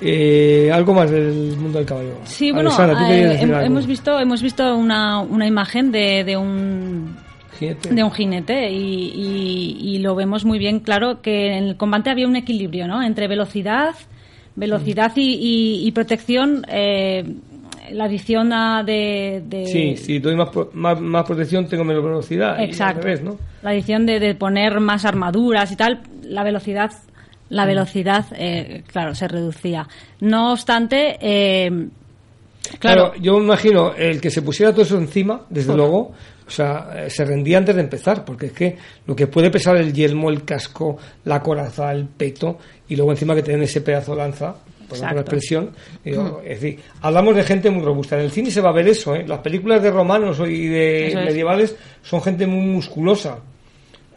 Eh, 0.00 0.70
algo 0.72 0.94
más 0.94 1.10
del 1.10 1.56
mundo 1.56 1.78
del 1.78 1.86
caballo. 1.86 2.14
Sí, 2.24 2.50
A 2.50 2.54
bueno, 2.54 2.70
ver, 2.70 2.76
Sara, 2.76 2.92
¿tú 2.98 3.04
eh, 3.12 3.40
hem- 3.42 3.64
hemos 3.66 3.86
visto 3.86 4.18
hemos 4.20 4.42
visto 4.42 4.76
una, 4.76 5.20
una 5.20 5.46
imagen 5.46 5.90
de, 5.90 6.22
de 6.24 6.36
un 6.36 7.16
Jinete. 7.58 7.92
de 7.92 8.04
un 8.04 8.10
jinete 8.12 8.70
y, 8.70 8.76
y- 9.12 9.76
y 9.80 9.98
lo 9.98 10.14
vemos 10.14 10.44
muy 10.44 10.58
bien 10.60 10.78
claro 10.80 11.20
que 11.20 11.56
en 11.56 11.64
el 11.64 11.76
combate 11.76 12.10
había 12.10 12.28
un 12.28 12.36
equilibrio, 12.36 12.86
¿no? 12.86 13.02
Entre 13.02 13.26
velocidad, 13.26 13.96
velocidad 14.54 15.12
y, 15.16 15.32
y- 15.34 15.86
y 15.86 15.90
protección. 15.92 16.64
eh, 16.68 17.24
la 17.90 18.04
adición 18.04 18.52
a 18.52 18.82
de, 18.84 19.42
de- 19.46 19.64
Sí, 19.66 19.96
si 19.96 20.18
doy 20.18 20.36
más, 20.36 20.50
más, 20.74 21.00
más 21.00 21.24
protección, 21.24 21.66
tengo 21.68 21.84
menos 21.84 22.04
velocidad. 22.04 22.60
Exacto. 22.62 23.00
revés, 23.00 23.22
¿no? 23.22 23.38
La 23.62 23.70
adición 23.70 24.04
de, 24.04 24.20
de 24.20 24.34
poner 24.34 24.78
más 24.78 25.06
armaduras 25.06 25.72
y 25.72 25.76
tal, 25.76 26.02
la 26.22 26.42
velocidad, 26.44 26.92
la 27.50 27.66
velocidad, 27.66 28.26
eh, 28.32 28.82
claro, 28.86 29.14
se 29.14 29.28
reducía. 29.28 29.86
No 30.20 30.52
obstante, 30.52 31.16
eh, 31.20 31.88
Claro. 32.78 33.14
yo 33.20 33.38
me 33.38 33.44
imagino 33.44 33.94
el 33.94 34.20
que 34.20 34.30
se 34.30 34.42
pusiera 34.42 34.72
todo 34.72 34.82
eso 34.82 34.98
encima, 34.98 35.42
desde 35.48 35.74
luego, 35.74 36.12
o 36.46 36.50
sea, 36.50 36.90
eh, 36.94 37.10
se 37.10 37.24
rendía 37.24 37.58
antes 37.58 37.74
de 37.74 37.80
empezar, 37.82 38.24
porque 38.24 38.46
es 38.46 38.52
que 38.52 38.76
lo 39.06 39.16
que 39.16 39.26
puede 39.26 39.50
pesar 39.50 39.76
el 39.76 39.92
yelmo, 39.92 40.28
el 40.28 40.44
casco, 40.44 40.98
la 41.24 41.40
coraza, 41.40 41.92
el 41.92 42.06
peto, 42.06 42.58
y 42.88 42.96
luego 42.96 43.12
encima 43.12 43.34
que 43.34 43.42
tienen 43.42 43.62
ese 43.62 43.80
pedazo 43.80 44.12
de 44.12 44.18
lanza, 44.18 44.54
por 44.88 44.98
una 44.98 45.20
expresión. 45.20 45.70
Digo, 46.02 46.40
es 46.44 46.60
decir, 46.60 46.80
hablamos 47.02 47.36
de 47.36 47.42
gente 47.44 47.70
muy 47.70 47.84
robusta. 47.84 48.16
En 48.16 48.24
el 48.24 48.30
cine 48.30 48.50
se 48.50 48.62
va 48.62 48.70
a 48.70 48.72
ver 48.72 48.88
eso, 48.88 49.14
¿eh? 49.14 49.24
Las 49.26 49.40
películas 49.40 49.82
de 49.82 49.90
romanos 49.90 50.40
y 50.40 50.66
de 50.66 51.12
medievales 51.14 51.76
son 52.02 52.22
gente 52.22 52.46
muy 52.46 52.64
musculosa. 52.66 53.38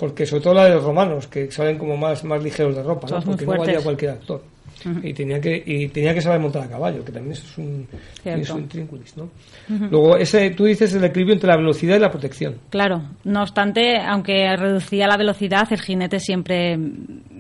Porque 0.01 0.25
sobre 0.25 0.41
todo 0.41 0.55
la 0.55 0.65
de 0.65 0.71
los 0.71 0.83
romanos, 0.83 1.27
que 1.27 1.51
salen 1.51 1.77
como 1.77 1.95
más, 1.95 2.23
más 2.23 2.41
ligeros 2.43 2.75
de 2.75 2.81
ropa, 2.81 3.07
¿no? 3.07 3.21
Porque 3.21 3.45
no 3.45 3.55
valía 3.55 3.81
cualquier 3.81 4.09
actor. 4.13 4.41
y 5.03 5.13
tenía 5.13 5.39
que 5.39 5.61
y 5.63 5.89
tenía 5.89 6.11
que 6.11 6.21
saber 6.21 6.39
montar 6.39 6.63
a 6.63 6.67
caballo 6.67 7.05
que 7.05 7.11
también 7.11 7.33
eso 7.33 7.45
es 7.45 7.57
un, 7.59 7.87
es 8.25 8.49
un 8.49 8.67
¿no? 9.15 9.29
luego 9.91 10.17
ese 10.17 10.49
tú 10.49 10.65
dices 10.65 10.91
el 10.95 11.03
equilibrio 11.03 11.35
entre 11.35 11.49
la 11.49 11.57
velocidad 11.57 11.97
y 11.97 11.99
la 11.99 12.09
protección 12.09 12.55
claro 12.71 13.03
no 13.25 13.43
obstante 13.43 13.99
aunque 13.99 14.57
reducía 14.57 15.05
la 15.05 15.17
velocidad 15.17 15.67
el 15.69 15.81
jinete 15.81 16.19
siempre 16.19 16.79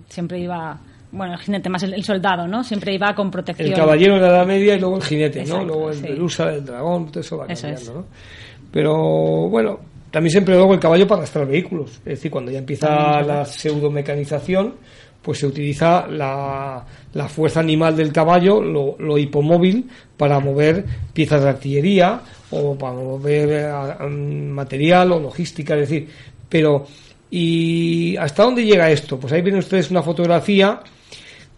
siempre 0.07 0.39
iba 0.39 0.79
bueno, 1.11 1.33
el 1.33 1.39
jinete 1.39 1.69
más 1.69 1.83
el, 1.83 2.03
soldado, 2.03 2.47
¿no? 2.47 2.63
Siempre 2.63 2.93
iba 2.93 3.13
con 3.13 3.29
protección. 3.29 3.67
El 3.67 3.75
caballero 3.75 4.15
de 4.15 4.21
la 4.21 4.27
Edad 4.27 4.45
Media 4.45 4.75
y 4.75 4.79
luego 4.79 4.95
el 4.95 5.03
jinete, 5.03 5.43
¿no? 5.43 5.65
Luego 5.65 5.89
el, 5.89 5.97
sí. 5.97 6.13
usa 6.17 6.53
el 6.53 6.65
dragón, 6.65 7.07
todo 7.07 7.19
eso 7.19 7.37
va 7.37 7.47
cambiando, 7.47 7.93
¿no? 7.93 8.05
Pero 8.71 9.49
bueno, 9.49 9.79
también 10.11 10.31
siempre 10.31 10.55
luego 10.55 10.73
el 10.73 10.79
caballo 10.79 11.07
para 11.07 11.21
arrastrar 11.21 11.47
vehículos. 11.47 11.91
Es 11.99 12.03
decir, 12.03 12.29
cuando 12.29 12.51
ya 12.51 12.59
empieza 12.59 13.21
la 13.21 13.45
pseudomecanización, 13.45 14.75
pues 15.21 15.39
se 15.39 15.47
utiliza 15.47 16.07
la, 16.07 16.85
la 17.13 17.29
fuerza 17.29 17.59
animal 17.59 17.95
del 17.95 18.11
caballo, 18.11 18.61
lo, 18.61 18.95
lo, 18.99 19.17
hipomóvil, 19.17 19.89
para 20.17 20.39
mover 20.39 20.83
piezas 21.13 21.43
de 21.43 21.49
artillería 21.49 22.21
o 22.49 22.75
para 22.75 22.93
mover 22.93 23.49
eh, 23.51 24.07
material 24.07 25.13
o 25.13 25.19
logística, 25.19 25.75
es 25.75 25.81
decir, 25.81 26.09
pero 26.49 26.85
¿y 27.29 28.17
hasta 28.17 28.43
dónde 28.43 28.65
llega 28.65 28.91
esto? 28.91 29.19
Pues 29.19 29.31
ahí 29.31 29.41
ven 29.41 29.57
ustedes 29.57 29.91
una 29.91 30.01
fotografía 30.01 30.81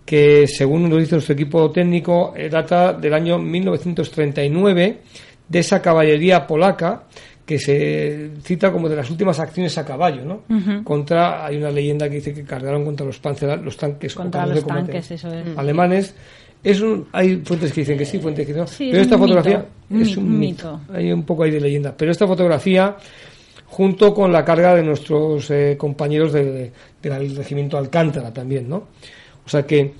que 0.05 0.45
según 0.47 0.89
nos 0.89 0.99
dice 0.99 1.15
nuestro 1.15 1.33
equipo 1.33 1.71
técnico 1.71 2.33
eh, 2.35 2.49
data 2.49 2.93
del 2.93 3.13
año 3.13 3.39
1939 3.39 5.01
de 5.47 5.59
esa 5.59 5.81
caballería 5.81 6.45
polaca 6.45 7.03
que 7.45 7.59
se 7.59 8.31
cita 8.43 8.71
como 8.71 8.87
de 8.87 8.95
las 8.95 9.09
últimas 9.09 9.39
acciones 9.39 9.77
a 9.77 9.85
caballo, 9.85 10.23
¿no? 10.23 10.83
Contra 10.83 11.45
hay 11.45 11.57
una 11.57 11.71
leyenda 11.71 12.07
que 12.09 12.15
dice 12.15 12.33
que 12.33 12.43
cargaron 12.43 12.85
contra 12.85 13.05
los 13.05 13.19
panzer, 13.19 13.59
los 13.59 13.75
tanques 13.75 14.15
contra 14.15 14.45
los 14.45 14.65
tanques, 14.65 15.11
eso 15.11 15.33
es. 15.33 15.57
alemanes. 15.57 16.15
Es 16.63 16.79
un, 16.79 17.07
hay 17.11 17.37
fuentes 17.43 17.73
que 17.73 17.81
dicen 17.81 17.97
que 17.97 18.05
sí, 18.05 18.19
fuentes 18.19 18.47
que 18.47 18.53
no. 18.53 18.65
pero 18.77 19.01
esta 19.01 19.17
fotografía 19.17 19.65
es 19.89 20.15
un 20.15 20.39
mito. 20.39 20.79
Hay 20.93 21.11
un 21.11 21.23
poco 21.23 21.43
ahí 21.43 21.51
de 21.51 21.59
leyenda, 21.59 21.93
pero 21.95 22.11
esta 22.11 22.25
fotografía 22.25 22.95
junto 23.73 24.13
con 24.13 24.31
la 24.31 24.45
carga 24.45 24.75
de 24.75 24.83
nuestros 24.83 25.49
eh, 25.49 25.75
compañeros 25.77 26.31
del 26.31 26.71
regimiento 27.35 27.77
Alcántara 27.77 28.31
también, 28.31 28.69
¿no? 28.69 28.87
O 29.45 29.49
sea 29.49 29.63
que, 29.63 29.93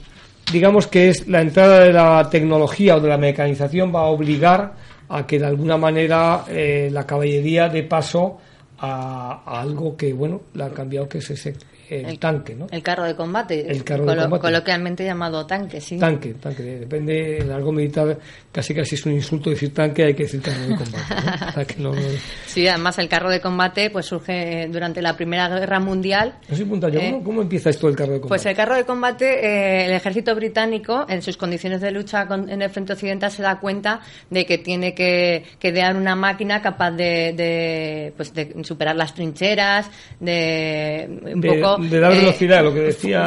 digamos 0.51 0.87
que 0.87 1.09
es 1.09 1.27
la 1.27 1.41
entrada 1.41 1.79
de 1.79 1.93
la 1.93 2.29
tecnología 2.29 2.97
o 2.97 2.99
de 2.99 3.09
la 3.09 3.17
mecanización 3.17 3.93
va 3.93 4.01
a 4.01 4.05
obligar 4.05 4.73
a 5.09 5.25
que 5.25 5.39
de 5.39 5.45
alguna 5.45 5.77
manera 5.77 6.45
eh, 6.49 6.89
la 6.91 7.05
caballería 7.05 7.69
dé 7.69 7.83
paso 7.83 8.37
a, 8.79 9.43
a, 9.45 9.61
algo 9.61 9.95
que, 9.95 10.13
bueno, 10.13 10.41
la 10.53 10.65
ha 10.65 10.69
cambiado, 10.71 11.07
que 11.07 11.19
es 11.19 11.29
ese 11.29 11.53
el, 11.89 12.19
tanque, 12.19 12.55
¿no? 12.55 12.67
El 12.71 12.81
carro 12.81 13.03
de 13.03 13.15
combate. 13.15 13.69
El 13.69 13.83
carro 13.83 14.05
de 14.05 14.15
combate. 14.21 14.41
Coloquialmente 14.41 15.05
llamado 15.05 15.45
tanque, 15.45 15.81
sí. 15.81 15.97
Tanque, 15.97 16.33
tanque. 16.35 16.63
Depende, 16.63 17.39
en 17.39 17.51
algo 17.51 17.71
militar 17.71 18.17
casi 18.51 18.73
casi 18.73 18.95
es 18.95 19.05
un 19.05 19.13
insulto 19.13 19.49
decir 19.49 19.73
tanque, 19.73 20.03
hay 20.03 20.13
que 20.13 20.23
decir 20.23 20.41
carro 20.41 20.61
de 20.61 20.75
combate. 20.75 21.75
¿no? 21.79 21.93
sí, 22.45 22.67
además 22.67 22.97
el 22.99 23.09
carro 23.09 23.29
de 23.29 23.41
combate 23.41 23.89
pues 23.89 24.05
surge 24.05 24.67
durante 24.71 25.01
la 25.01 25.15
Primera 25.15 25.49
Guerra 25.49 25.79
Mundial. 25.79 26.35
No 26.47 26.55
sé, 26.55 26.65
punta, 26.65 26.87
eh, 26.89 27.19
¿cómo, 27.23 27.41
empieza 27.41 27.69
esto 27.69 27.87
el 27.87 27.95
carro 27.95 28.13
de 28.13 28.19
combate? 28.21 28.29
Pues 28.29 28.45
el 28.45 28.55
carro 28.55 28.75
de 28.75 28.85
combate, 28.85 29.25
eh, 29.25 29.85
el 29.85 29.91
ejército 29.91 30.35
británico, 30.35 31.05
en 31.09 31.21
sus 31.21 31.37
condiciones 31.37 31.81
de 31.81 31.91
lucha 31.91 32.27
en 32.29 32.61
el 32.61 32.69
frente 32.69 32.93
occidental, 32.93 33.31
se 33.31 33.41
da 33.41 33.59
cuenta 33.59 34.01
de 34.29 34.45
que 34.45 34.57
tiene 34.59 34.93
que, 34.93 35.43
dar 35.73 35.95
una 35.95 36.15
máquina 36.15 36.61
capaz 36.61 36.91
de, 36.91 37.33
de, 37.33 38.13
pues 38.15 38.33
de 38.33 38.53
superar 38.63 38.95
las 38.95 39.15
trincheras, 39.15 39.89
de 40.19 41.09
un 41.33 41.41
poco 41.41 41.77
de 41.89 41.99
dar 41.99 42.11
eh, 42.13 42.19
velocidad, 42.19 42.63
lo 42.63 42.73
que 42.73 42.81
decía 42.81 43.25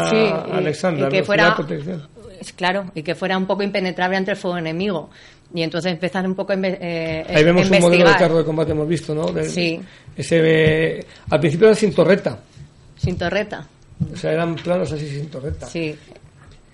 Alexandra, 0.53 1.09
que 1.09 1.23
fuera, 1.23 1.57
Claro, 2.55 2.91
y 2.95 3.03
que 3.03 3.15
fuera 3.15 3.37
un 3.39 3.47
poco 3.47 3.63
impenetrable 3.63 4.17
ante 4.17 4.33
el 4.33 4.37
fuego 4.37 4.59
enemigo. 4.59 5.11
Y 5.55 5.63
entonces 5.63 5.93
empezar 5.93 6.27
un 6.27 6.35
poco 6.35 6.53
a 6.53 6.57
eh, 6.57 7.25
Ahí 7.29 7.45
vemos 7.45 7.71
un 7.71 7.81
modelo 7.81 8.09
de 8.09 8.17
carro 8.17 8.39
de 8.39 8.45
combate, 8.45 8.73
hemos 8.73 8.89
visto, 8.89 9.15
¿no? 9.15 9.29
sí. 9.45 9.81
Ese, 10.17 11.05
al 11.31 11.41
principio 11.41 11.69
era 11.69 11.77
sin 11.77 11.95
torreta. 11.95 12.39
Sin 12.97 13.17
torreta. 13.17 13.67
O 14.13 14.17
sea, 14.17 14.33
eran 14.33 14.55
planos 14.57 14.91
así 14.93 15.09
sin 15.09 15.29
torreta. 15.29 15.67
Sí. 15.67 15.97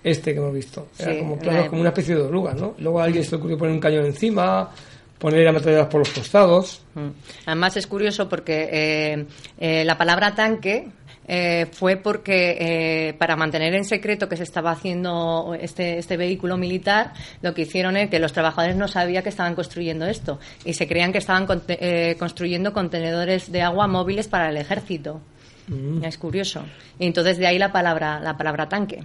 Este 0.03 0.33
que 0.33 0.39
hemos 0.39 0.53
visto. 0.53 0.87
Era 0.97 1.17
como 1.19 1.37
planos, 1.37 1.69
como 1.69 1.81
una 1.81 1.89
especie 1.89 2.15
de 2.15 2.21
oruga, 2.21 2.53
¿no? 2.53 2.75
Luego 2.79 2.99
a 2.99 3.05
alguien 3.05 3.23
se 3.23 3.31
le 3.31 3.37
ocurrió 3.37 3.57
poner 3.57 3.73
un 3.73 3.79
cañón 3.79 4.05
encima, 4.05 4.69
poner 5.17 5.47
ametralladoras 5.47 5.89
por 5.89 5.99
los 5.99 6.09
costados. 6.09 6.81
Mm. 6.95 7.09
Además 7.45 7.77
es 7.77 7.87
curioso 7.87 8.27
porque 8.27 9.25
eh, 9.59 9.85
la 9.85 9.97
palabra 9.97 10.35
tanque 10.35 10.87
eh, 11.27 11.67
fue 11.71 11.97
porque 11.97 12.57
eh, 12.59 13.13
para 13.13 13.35
mantener 13.35 13.73
en 13.75 13.85
secreto 13.85 14.27
que 14.27 14.37
se 14.37 14.43
estaba 14.43 14.71
haciendo 14.71 15.55
este, 15.59 15.97
este 15.97 16.17
vehículo 16.17 16.57
militar, 16.57 17.13
lo 17.41 17.53
que 17.53 17.63
hicieron 17.63 17.97
es 17.97 18.09
que 18.09 18.19
los 18.19 18.33
trabajadores 18.33 18.75
no 18.75 18.87
sabían 18.87 19.23
que 19.23 19.29
estaban 19.29 19.55
construyendo 19.55 20.05
esto 20.05 20.39
y 20.65 20.73
se 20.73 20.87
creían 20.87 21.11
que 21.11 21.19
estaban 21.19 21.47
eh, 21.67 22.15
construyendo 22.19 22.73
contenedores 22.73 23.51
de 23.51 23.61
agua 23.61 23.87
móviles 23.87 24.27
para 24.27 24.49
el 24.49 24.57
ejército. 24.57 25.21
Mm. 25.67 26.03
Es 26.03 26.17
curioso. 26.17 26.63
Y 26.99 27.05
entonces 27.07 27.37
de 27.37 27.47
ahí 27.47 27.57
la 27.57 27.71
palabra, 27.71 28.19
la 28.19 28.35
palabra 28.37 28.67
tanque. 28.67 29.03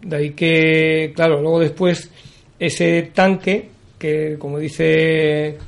De 0.00 0.16
ahí 0.16 0.30
que, 0.30 1.12
claro, 1.14 1.40
luego 1.40 1.60
después 1.60 2.10
ese 2.58 3.10
tanque, 3.14 3.70
que 3.98 4.36
como 4.38 4.58
dice 4.58 5.58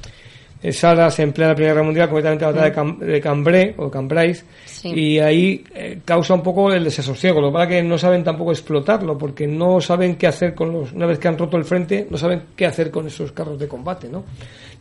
Sara, 0.73 1.11
se 1.11 1.23
emplea 1.23 1.47
en 1.47 1.51
la 1.51 1.55
Primera 1.55 1.75
Guerra 1.75 1.85
Mundial, 1.85 2.09
concretamente 2.09 2.45
la 2.45 2.51
batalla 2.51 2.97
de, 2.99 3.21
Cambrai, 3.21 3.75
o 3.77 3.89
Cambrais, 3.89 4.45
y 4.83 5.19
ahí 5.21 5.65
eh, 5.73 6.01
causa 6.05 6.35
un 6.35 6.43
poco 6.43 6.73
el 6.73 6.83
desasosiego. 6.83 7.41
Lo 7.41 7.49
que 7.49 7.53
pasa 7.53 7.65
es 7.65 7.71
que 7.71 7.83
no 7.83 7.97
saben 7.97 8.25
tampoco 8.25 8.51
explotarlo, 8.51 9.17
porque 9.17 9.47
no 9.47 9.81
saben 9.81 10.17
qué 10.17 10.27
hacer 10.27 10.55
con 10.55 10.73
los. 10.73 10.93
Una 10.93 11.07
vez 11.07 11.21
que 11.21 11.29
han 11.29 11.39
roto 11.39 11.57
el 11.57 11.65
frente, 11.65 12.09
no 12.11 12.19
saben 12.19 12.43
qué 12.57 12.67
hacer 12.67 12.91
con 12.91 13.07
esos 13.07 13.31
carros 13.31 13.59
de 13.59 13.69
combate, 13.69 14.09
¿no? 14.09 14.25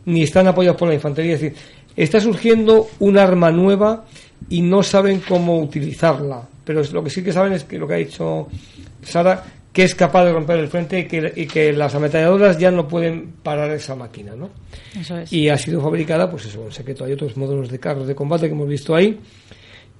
Ni 0.06 0.24
están 0.24 0.48
apoyados 0.48 0.78
por 0.78 0.88
la 0.88 0.94
infantería. 0.94 1.34
Es 1.34 1.40
decir, 1.42 1.58
está 1.94 2.20
surgiendo 2.20 2.88
un 2.98 3.16
arma 3.16 3.52
nueva 3.52 4.04
y 4.48 4.62
no 4.62 4.82
saben 4.82 5.20
cómo 5.20 5.60
utilizarla. 5.60 6.42
Pero 6.64 6.82
lo 6.92 7.04
que 7.04 7.10
sí 7.10 7.22
que 7.22 7.32
saben 7.32 7.52
es 7.52 7.64
que 7.64 7.78
lo 7.78 7.86
que 7.86 7.94
ha 7.94 7.98
dicho 7.98 8.48
Sara, 9.02 9.44
que 9.78 9.84
es 9.84 9.94
capaz 9.94 10.24
de 10.24 10.32
romper 10.32 10.58
el 10.58 10.66
frente 10.66 10.98
y 10.98 11.04
que, 11.04 11.32
y 11.36 11.46
que 11.46 11.72
las 11.72 11.94
ametralladoras 11.94 12.58
ya 12.58 12.68
no 12.68 12.88
pueden 12.88 13.34
parar 13.44 13.70
esa 13.70 13.94
máquina, 13.94 14.34
¿no? 14.34 14.50
Eso 14.98 15.16
es. 15.16 15.32
Y 15.32 15.48
ha 15.50 15.56
sido 15.56 15.80
fabricada, 15.80 16.28
pues 16.28 16.46
eso, 16.46 16.64
en 16.64 16.72
secreto. 16.72 17.04
Hay 17.04 17.12
otros 17.12 17.36
modelos 17.36 17.70
de 17.70 17.78
carros 17.78 18.08
de 18.08 18.12
combate 18.16 18.48
que 18.48 18.54
hemos 18.54 18.66
visto 18.66 18.92
ahí 18.92 19.20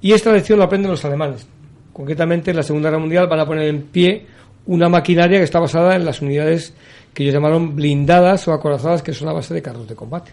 y 0.03 0.11
esta 0.11 0.33
lección 0.33 0.59
la 0.59 0.65
aprenden 0.65 0.91
los 0.91 1.05
alemanes. 1.05 1.47
Concretamente, 1.93 2.51
en 2.51 2.57
la 2.57 2.65
Segunda 2.65 2.89
Guerra 2.89 2.99
Mundial 2.99 3.29
van 3.29 3.39
a 3.39 3.47
poner 3.47 3.69
en 3.69 3.83
pie 3.83 4.27
una 4.67 4.89
maquinaria 4.89 5.39
que 5.39 5.45
está 5.45 5.61
basada 5.61 5.95
en 5.95 6.05
las 6.05 6.21
unidades 6.23 6.75
que 7.15 7.23
ellos 7.23 7.35
llamaron 7.35 7.77
blindadas 7.77 8.49
o 8.49 8.53
acorazadas, 8.53 9.01
que 9.01 9.13
son 9.13 9.29
a 9.29 9.33
base 9.33 9.55
de 9.55 9.63
carros 9.63 9.87
de 9.87 9.95
combate. 9.95 10.33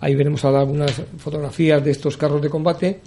Ahí 0.00 0.16
veremos 0.16 0.44
ahora 0.44 0.58
algunas 0.58 1.00
fotografías 1.18 1.84
de 1.84 1.92
estos 1.92 2.16
carros 2.16 2.42
de 2.42 2.50
combate 2.50 3.00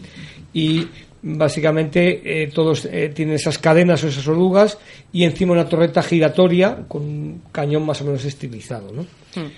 y 0.53 0.87
básicamente 1.25 2.43
eh, 2.43 2.47
todos 2.47 2.85
eh, 2.85 3.09
tienen 3.09 3.35
esas 3.35 3.57
cadenas 3.57 4.03
o 4.03 4.07
esas 4.07 4.27
orugas 4.27 4.77
y 5.11 5.23
encima 5.23 5.53
una 5.53 5.67
torreta 5.67 6.03
giratoria 6.03 6.85
con 6.87 7.01
un 7.01 7.41
cañón 7.51 7.83
más 7.85 7.99
o 8.01 8.05
menos 8.05 8.23
estilizado. 8.25 8.91
¿no? 8.91 9.01
Hmm. 9.35 9.49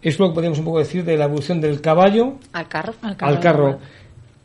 Es 0.00 0.18
lo 0.20 0.28
que 0.28 0.34
podemos 0.36 0.60
un 0.60 0.64
poco 0.64 0.78
decir 0.78 1.04
de 1.04 1.16
la 1.16 1.24
evolución 1.24 1.60
del 1.60 1.80
caballo 1.80 2.38
al 2.52 2.68
carro. 2.68 2.94
Al 3.28 3.40
carro 3.40 3.78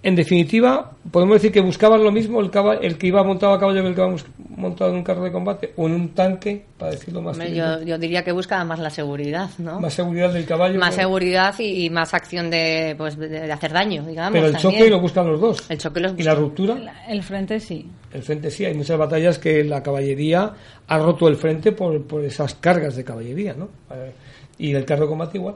en 0.03 0.17
definitiva, 0.17 0.91
podemos 1.11 1.35
decir 1.35 1.53
que 1.53 1.61
buscaban 1.61 2.03
lo 2.03 2.11
mismo 2.11 2.41
el, 2.41 2.51
el 2.81 2.97
que 2.97 3.07
iba 3.07 3.23
montado 3.23 3.53
a 3.53 3.59
caballo 3.59 3.81
que 3.81 3.87
el 3.87 3.95
que 3.95 4.01
iba 4.01 4.15
montado 4.49 4.91
en 4.91 4.97
un 4.97 5.03
carro 5.03 5.23
de 5.23 5.31
combate 5.31 5.73
o 5.77 5.87
en 5.87 5.93
un 5.93 6.09
tanque, 6.09 6.65
para 6.77 6.91
decirlo 6.91 7.21
más 7.21 7.37
yo, 7.37 7.81
yo, 7.83 7.97
diría 7.97 8.21
que 8.21 8.33
buscaban 8.33 8.67
más 8.67 8.79
la 8.79 8.89
seguridad, 8.89 9.49
¿no? 9.59 9.79
Más 9.79 9.93
seguridad 9.93 10.33
del 10.33 10.45
caballo. 10.45 10.77
Más 10.77 10.95
seguridad 10.95 11.55
y, 11.57 11.89
más 11.89 12.13
acción 12.13 12.51
de, 12.51 12.95
pues, 12.97 13.17
de, 13.17 13.49
hacer 13.49 13.71
daño, 13.71 14.03
digamos. 14.03 14.33
Pero 14.33 14.47
el 14.47 14.57
choque 14.57 14.89
lo 14.89 14.99
buscan 14.99 15.25
los 15.25 15.39
dos. 15.39 15.71
El 15.71 15.77
choque 15.77 16.01
los 16.01 16.19
¿Y 16.19 16.23
la 16.23 16.35
ruptura? 16.35 17.05
El, 17.07 17.23
frente 17.23 17.61
sí. 17.61 17.89
El 18.11 18.23
frente 18.23 18.51
sí. 18.51 18.65
Hay 18.65 18.73
muchas 18.73 18.97
batallas 18.97 19.39
que 19.39 19.63
la 19.63 19.81
caballería 19.81 20.51
ha 20.85 20.97
roto 20.97 21.29
el 21.29 21.37
frente 21.37 21.71
por, 21.71 22.05
por 22.05 22.25
esas 22.25 22.55
cargas 22.55 22.97
de 22.97 23.05
caballería, 23.05 23.53
¿no? 23.53 23.69
Eh, 23.89 24.11
y 24.57 24.73
el 24.73 24.83
carro 24.83 25.03
de 25.03 25.09
combate 25.09 25.37
igual. 25.37 25.55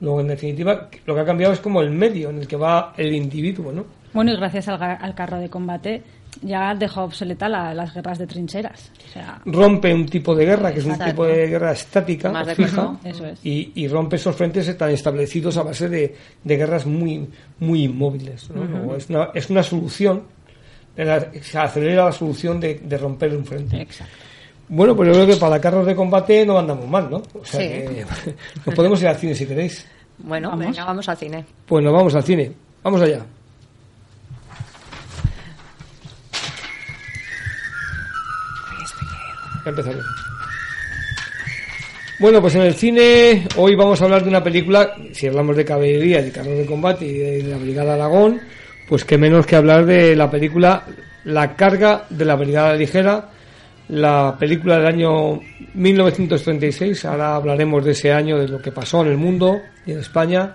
Luego, 0.00 0.20
en 0.20 0.28
definitiva, 0.28 0.88
lo 1.06 1.14
que 1.14 1.20
ha 1.20 1.24
cambiado 1.24 1.52
es 1.52 1.60
como 1.60 1.80
el 1.80 1.90
medio 1.90 2.30
en 2.30 2.38
el 2.38 2.46
que 2.48 2.56
va 2.56 2.92
el 2.96 3.12
individuo, 3.14 3.72
¿no? 3.72 3.84
Bueno, 4.12 4.32
y 4.32 4.36
gracias 4.36 4.66
al, 4.68 4.78
ga- 4.78 4.98
al 5.00 5.14
carro 5.14 5.38
de 5.38 5.48
combate 5.48 6.02
ya 6.42 6.74
dejó 6.74 7.02
obsoleta 7.04 7.48
la- 7.48 7.72
las 7.74 7.92
guerras 7.94 8.18
de 8.18 8.26
trincheras. 8.26 8.90
O 9.08 9.12
sea, 9.12 9.40
Rompe 9.44 9.92
un 9.94 10.06
tipo 10.06 10.34
de 10.34 10.44
guerra, 10.46 10.72
que 10.72 10.80
es 10.80 10.84
un 10.86 10.98
tipo 10.98 11.24
de 11.26 11.46
guerra 11.48 11.72
estática, 11.72 12.30
Más 12.32 12.46
de 12.46 12.54
fija, 12.54 12.68
fijo. 12.70 13.00
Eso 13.04 13.26
es. 13.26 13.38
y, 13.44 13.72
y 13.74 13.88
rompe 13.88 14.16
esos 14.16 14.34
frentes 14.36 14.76
tan 14.76 14.90
establecidos 14.90 15.56
a 15.56 15.62
base 15.62 15.88
de, 15.88 16.14
de 16.42 16.56
guerras 16.56 16.86
muy, 16.86 17.28
muy 17.60 17.84
inmóviles. 17.84 18.48
¿no? 18.50 18.94
Es, 18.96 19.08
una, 19.10 19.30
es 19.34 19.48
una 19.50 19.62
solución, 19.62 20.22
se 20.96 21.58
acelera 21.58 22.06
la 22.06 22.12
solución 22.12 22.60
de, 22.60 22.74
de 22.74 22.98
romper 22.98 23.34
un 23.36 23.44
frente. 23.44 23.80
exacto. 23.80 24.12
Bueno, 24.72 24.94
pues 24.94 25.08
yo 25.08 25.14
creo 25.14 25.26
que 25.26 25.36
para 25.36 25.60
carros 25.60 25.84
de 25.84 25.96
combate 25.96 26.46
no 26.46 26.56
andamos 26.58 26.86
mal, 26.88 27.10
¿no? 27.10 27.16
O 27.34 27.44
sea 27.44 27.60
Sí. 27.60 27.66
que 27.68 28.06
nos 28.66 28.74
podemos 28.74 29.02
ir 29.02 29.08
al 29.08 29.16
cine 29.16 29.34
si 29.34 29.44
queréis. 29.44 29.84
Bueno, 30.18 30.50
Vamos. 30.50 30.66
venga, 30.66 30.84
vamos 30.84 31.08
al 31.08 31.16
cine. 31.16 31.44
Pues 31.66 31.82
nos 31.84 31.92
vamos 31.92 32.14
al 32.14 32.22
cine. 32.22 32.52
Vamos 32.82 33.00
allá. 33.02 33.20
Ya 39.64 39.70
empezamos. 39.70 40.04
Bueno, 42.18 42.40
pues 42.40 42.54
en 42.54 42.62
el 42.62 42.74
cine 42.74 43.46
hoy 43.56 43.74
vamos 43.74 44.00
a 44.00 44.04
hablar 44.04 44.22
de 44.22 44.28
una 44.28 44.44
película, 44.44 44.94
si 45.12 45.26
hablamos 45.26 45.56
de 45.56 45.64
caballería, 45.64 46.22
de 46.22 46.30
carros 46.30 46.56
de 46.58 46.66
combate 46.66 47.06
y 47.06 47.18
de 47.18 47.42
la 47.44 47.56
Brigada 47.56 47.94
Aragón, 47.94 48.40
pues 48.88 49.04
qué 49.04 49.16
menos 49.16 49.46
que 49.46 49.56
hablar 49.56 49.86
de 49.86 50.14
la 50.16 50.30
película 50.30 50.84
La 51.24 51.54
carga 51.56 52.04
de 52.10 52.24
la 52.26 52.36
Brigada 52.36 52.74
Ligera, 52.74 53.30
la 53.90 54.36
película 54.38 54.78
del 54.78 54.86
año 54.86 55.40
1936, 55.74 57.04
ahora 57.04 57.34
hablaremos 57.34 57.84
de 57.84 57.92
ese 57.92 58.12
año, 58.12 58.38
de 58.38 58.48
lo 58.48 58.62
que 58.62 58.70
pasó 58.70 59.02
en 59.02 59.08
el 59.08 59.16
mundo 59.16 59.60
y 59.84 59.92
en 59.92 59.98
España, 59.98 60.54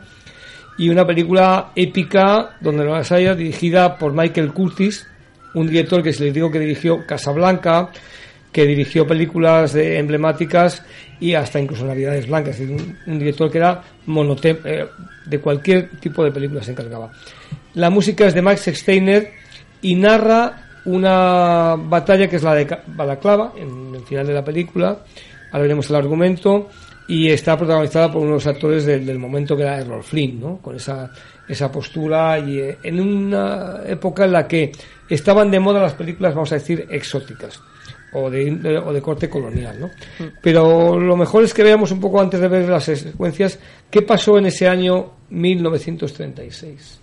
y 0.77 0.89
una 0.89 1.05
película 1.05 1.71
épica 1.75 2.55
donde 2.61 2.85
las 2.85 3.11
haya 3.11 3.35
dirigida 3.35 3.97
por 3.97 4.13
Michael 4.13 4.53
Curtis, 4.53 5.07
un 5.53 5.67
director 5.67 6.01
que 6.01 6.13
se 6.13 6.25
les 6.25 6.33
digo 6.33 6.49
que 6.49 6.59
dirigió 6.59 7.05
Casablanca, 7.05 7.89
que 8.51 8.65
dirigió 8.65 9.05
películas 9.05 9.75
emblemáticas 9.75 10.81
y 11.19 11.33
hasta 11.33 11.59
incluso 11.59 11.85
Navidades 11.85 12.27
Blancas, 12.27 12.59
es 12.59 12.69
un, 12.69 13.19
director 13.19 13.51
que 13.51 13.57
era 13.57 13.81
eh, 14.05 14.85
de 15.25 15.39
cualquier 15.39 15.89
tipo 15.99 16.23
de 16.23 16.31
película 16.31 16.63
se 16.63 16.71
encargaba. 16.71 17.11
La 17.73 17.89
música 17.89 18.27
es 18.27 18.33
de 18.33 18.41
Max 18.41 18.69
Steiner 18.73 19.31
y 19.81 19.95
narra 19.95 20.64
una 20.85 21.75
batalla 21.77 22.27
que 22.27 22.35
es 22.37 22.43
la 22.43 22.55
de 22.55 22.77
Balaclava, 22.87 23.53
en 23.57 23.93
el 23.95 24.01
final 24.01 24.27
de 24.27 24.33
la 24.33 24.43
película, 24.43 24.99
ahora 25.51 25.61
veremos 25.63 25.89
el 25.89 25.95
argumento, 25.95 26.69
y 27.07 27.29
está 27.29 27.55
protagonizada 27.57 28.11
por 28.11 28.21
unos 28.23 28.47
actores 28.47 28.85
del, 28.85 29.05
del 29.05 29.19
momento 29.19 29.55
que 29.55 29.61
era 29.63 29.79
Errol 29.79 30.03
Flynn, 30.03 30.39
¿no? 30.39 30.57
con 30.57 30.75
esa, 30.75 31.11
esa 31.47 31.71
postura 31.71 32.39
y 32.39 32.59
eh, 32.59 32.77
en 32.83 32.99
una 32.99 33.81
época 33.85 34.25
en 34.25 34.31
la 34.31 34.47
que 34.47 34.71
estaban 35.07 35.51
de 35.51 35.59
moda 35.59 35.81
las 35.81 35.93
películas, 35.93 36.33
vamos 36.33 36.51
a 36.51 36.55
decir, 36.55 36.87
exóticas 36.89 37.59
o 38.13 38.29
de, 38.29 38.49
de- 38.55 38.77
o 38.79 38.91
de 38.93 39.01
corte 39.01 39.29
colonial, 39.29 39.77
¿no? 39.79 39.91
Pero 40.41 40.97
lo 40.99 41.15
mejor 41.17 41.43
es 41.43 41.53
que 41.53 41.61
veamos 41.63 41.91
un 41.91 41.99
poco 41.99 42.19
antes 42.21 42.39
de 42.39 42.47
ver 42.47 42.67
las 42.69 42.85
secuencias 42.85 43.59
qué 43.91 44.01
pasó 44.01 44.37
en 44.39 44.45
ese 44.47 44.67
año 44.67 45.11
1936. 45.29 46.99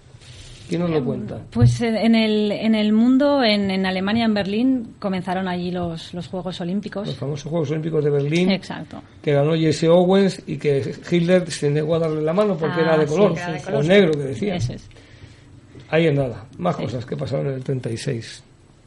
¿Quién 0.79 0.83
nos 0.83 0.91
lo 0.91 1.05
cuenta? 1.05 1.39
Pues 1.51 1.81
en 1.81 2.15
el, 2.15 2.51
en 2.53 2.75
el 2.75 2.93
mundo, 2.93 3.43
en, 3.45 3.71
en 3.71 3.85
Alemania, 3.87 4.25
en 4.25 4.35
Berlín, 4.35 4.95
comenzaron 4.99 5.49
allí 5.49 5.71
los, 5.71 6.13
los 6.15 6.29
Juegos 6.29 6.61
Olímpicos. 6.61 7.07
Los 7.07 7.17
famosos 7.17 7.51
Juegos 7.51 7.71
Olímpicos 7.71 8.05
de 8.05 8.11
Berlín, 8.11 8.51
Exacto. 8.51 9.03
que 9.23 9.33
ganó 9.33 9.55
Jesse 9.55 9.85
Owens 9.85 10.43
y 10.47 10.57
que 10.57 10.95
Hitler 11.11 11.51
se 11.51 11.71
negó 11.71 11.97
a 11.97 11.99
darle 12.01 12.23
la 12.23 12.33
mano 12.33 12.57
porque 12.57 12.81
Ah, 12.81 12.83
era 12.83 12.99
de 12.99 13.07
sí, 13.07 13.13
color, 13.15 13.33
era 13.39 13.53
de 13.53 13.77
o 13.77 13.83
negro, 13.83 14.13
que 14.13 14.19
decía. 14.19 14.55
Eso 14.57 14.73
es. 14.75 14.89
Ahí 15.91 16.07
en 16.07 16.15
nada, 16.15 16.47
más 16.59 16.77
cosas 16.77 17.05
que 17.05 17.17
pasaron 17.17 17.49
en 17.49 17.55
el 17.55 17.63
36. 17.65 18.45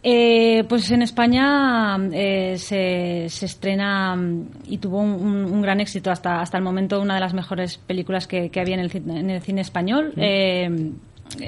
Eh, 0.07 0.63
pues 0.69 0.91
en 0.91 1.01
España 1.01 1.97
eh, 2.13 2.55
se, 2.59 3.25
se 3.27 3.45
estrena 3.47 4.15
mm, 4.15 4.49
y 4.67 4.77
tuvo 4.77 4.99
un, 5.01 5.09
un- 5.13 5.45
un 5.45 5.61
gran 5.63 5.79
éxito 5.79 6.11
hasta, 6.11 6.41
hasta 6.41 6.57
el 6.59 6.63
momento, 6.63 7.01
una 7.01 7.15
de 7.15 7.19
las 7.21 7.33
mejores 7.33 7.77
películas 7.79 8.27
que, 8.27 8.49
que 8.51 8.59
había 8.59 8.75
en 8.75 8.81
el, 8.81 8.91
cine- 8.91 9.19
en 9.19 9.29
el 9.31 9.41
cine 9.41 9.61
español. 9.61 10.13
Eh, 10.17 10.91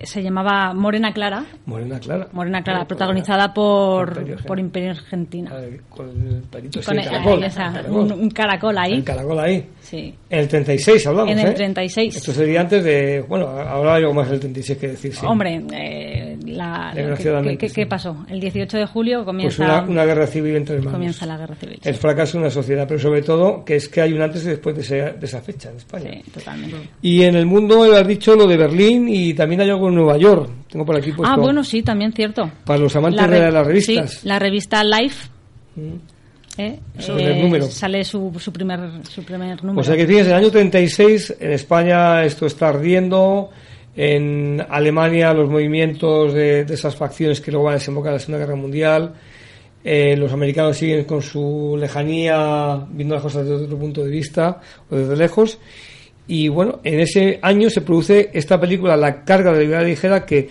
se 0.03 0.21
llamaba 0.23 0.73
Morena 0.73 1.13
Clara. 1.13 1.45
Morena 1.65 1.99
Clara. 1.99 2.27
Morena 2.33 2.61
Clara, 2.63 2.79
Bueno, 2.79 2.87
protagonizada 2.87 3.53
por, 3.53 4.09
Imperio 4.17 4.37
por 4.45 4.59
Imperio 4.59 4.91
Argentina. 4.91 5.51
Con 5.89 6.09
el 6.27 6.41
perito 6.43 6.81
Con 6.81 6.95
sí, 6.95 6.99
el- 7.01 7.05
caracol, 7.09 7.43
esa, 7.43 7.71
caracol. 7.71 7.95
un, 7.95 8.11
un 8.11 8.29
caracol 8.31 8.77
ahí. 8.77 8.93
El 8.95 9.03
caracol 9.03 9.39
ahí. 9.39 9.65
Sí. 9.81 10.13
En 10.29 10.39
el 10.39 10.47
36 10.47 11.07
hablamos, 11.07 11.31
En 11.31 11.39
el 11.39 11.47
¿eh? 11.47 11.53
36. 11.53 12.15
Esto 12.17 12.31
sería 12.33 12.61
antes 12.61 12.83
de... 12.83 13.21
Bueno, 13.27 13.47
ahora 13.47 13.93
hay 13.95 14.01
algo 14.03 14.13
más 14.15 14.29
del 14.29 14.39
36 14.39 14.77
que 14.79 14.87
decir, 14.89 15.15
sí. 15.15 15.25
Hombre, 15.25 15.61
eh, 15.71 16.26
la- 16.57 16.91
¿qué, 16.93 16.99
Desgraciadamente, 17.01 17.57
qué- 17.67 17.73
qué 17.73 17.81
sí. 17.83 17.85
pasó? 17.85 18.25
El 18.29 18.39
18 18.39 18.77
de 18.77 18.85
julio 18.85 19.17
Pues 19.19 19.25
comienza, 19.25 19.63
una, 19.63 19.81
una 19.83 20.05
guerra 20.05 20.27
civil 20.27 20.55
entre 20.55 20.75
hermanos. 20.75 20.93
comienza 20.93 21.25
la 21.25 21.37
guerra 21.37 21.55
civil. 21.55 21.79
El 21.83 21.95
fracaso 21.95 22.37
de 22.37 22.43
una 22.43 22.49
sociedad, 22.51 22.85
pero 22.87 22.99
sobre 22.99 23.21
todo 23.21 23.63
que 23.63 23.75
es 23.75 23.87
que 23.87 24.01
hay 24.01 24.13
un 24.13 24.21
antes 24.21 24.43
y 24.45 24.47
después 24.49 24.75
de, 24.75 24.81
ese- 24.81 25.13
de 25.17 25.25
esa 25.25 25.41
fecha 25.41 25.69
en 25.69 25.77
España. 25.77 26.09
Sí, 26.13 26.31
totalmente. 26.31 26.77
Y 27.01 27.23
en 27.23 27.35
el 27.35 27.45
mundo 27.45 27.83
has 27.93 28.07
dicho 28.07 28.35
lo 28.35 28.47
de 28.47 28.57
Berlín 28.57 29.07
y 29.07 29.33
también 29.33 29.61
hay 29.61 29.69
algo 29.69 29.87
en 29.89 29.95
Nueva 29.95 30.17
York. 30.17 30.49
Tengo 30.71 30.85
por 30.85 30.95
aquí 30.97 31.11
puesto. 31.11 31.33
Ah, 31.33 31.37
bueno, 31.37 31.63
sí, 31.63 31.81
también 31.83 32.11
cierto. 32.13 32.49
Para 32.65 32.79
los 32.79 32.95
amantes 32.95 33.25
re- 33.27 33.39
de 33.41 33.51
las 33.51 33.65
revistas. 33.65 34.11
Sí, 34.11 34.27
la 34.27 34.39
revista 34.39 34.83
Life. 34.83 35.29
¿eh? 36.57 36.79
En 36.97 37.19
el 37.19 37.41
número. 37.41 37.65
Sale 37.67 38.03
su, 38.03 38.33
su, 38.39 38.51
primer, 38.51 38.79
su 39.07 39.23
primer 39.23 39.63
número. 39.63 39.81
O 39.81 39.83
sea 39.83 39.95
que 39.95 40.07
fíjense, 40.07 40.31
en 40.31 40.37
el 40.37 40.43
año 40.43 40.51
36 40.51 41.35
en 41.39 41.51
España 41.51 42.23
esto 42.25 42.45
está 42.47 42.69
ardiendo. 42.69 43.49
En 43.97 44.63
Alemania 44.69 45.33
los 45.33 45.49
movimientos 45.49 46.33
de, 46.33 46.63
de 46.63 46.73
esas 46.75 46.95
facciones 46.95 47.41
que 47.41 47.51
luego 47.51 47.65
van 47.65 47.73
a 47.73 47.77
desembocar 47.79 48.11
en 48.11 48.13
la 48.13 48.19
Segunda 48.19 48.45
Guerra 48.45 48.55
Mundial. 48.55 49.13
Eh, 49.83 50.15
los 50.17 50.31
americanos 50.31 50.77
siguen 50.77 51.05
con 51.05 51.21
su 51.21 51.77
lejanía, 51.79 52.85
viendo 52.89 53.15
las 53.15 53.23
cosas 53.23 53.47
desde 53.47 53.65
otro 53.65 53.77
punto 53.77 54.03
de 54.03 54.11
vista 54.11 54.61
o 54.89 54.95
desde 54.95 55.15
lejos. 55.15 55.57
Y 56.27 56.49
bueno, 56.49 56.79
en 56.83 56.99
ese 56.99 57.39
año 57.41 57.69
se 57.69 57.81
produce 57.81 58.29
esta 58.33 58.59
película, 58.59 58.97
La 58.97 59.23
carga 59.23 59.51
de 59.51 59.57
la 59.57 59.63
Brigada 59.63 59.83
ligera, 59.83 60.25
que 60.25 60.49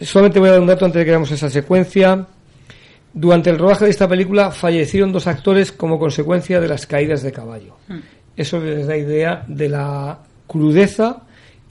solamente 0.00 0.38
voy 0.38 0.48
a 0.48 0.52
dar 0.52 0.60
un 0.60 0.66
dato 0.66 0.84
antes 0.84 1.00
de 1.00 1.04
que 1.04 1.10
veamos 1.10 1.32
esa 1.32 1.50
secuencia. 1.50 2.26
Durante 3.12 3.50
el 3.50 3.58
rodaje 3.58 3.84
de 3.84 3.90
esta 3.90 4.08
película 4.08 4.50
fallecieron 4.50 5.12
dos 5.12 5.26
actores 5.26 5.70
como 5.70 5.98
consecuencia 5.98 6.60
de 6.60 6.68
las 6.68 6.86
caídas 6.86 7.22
de 7.22 7.32
caballo. 7.32 7.76
Eso 8.36 8.58
les 8.60 8.86
da 8.86 8.96
idea 8.96 9.44
de 9.46 9.68
la 9.68 10.18
crudeza 10.46 11.22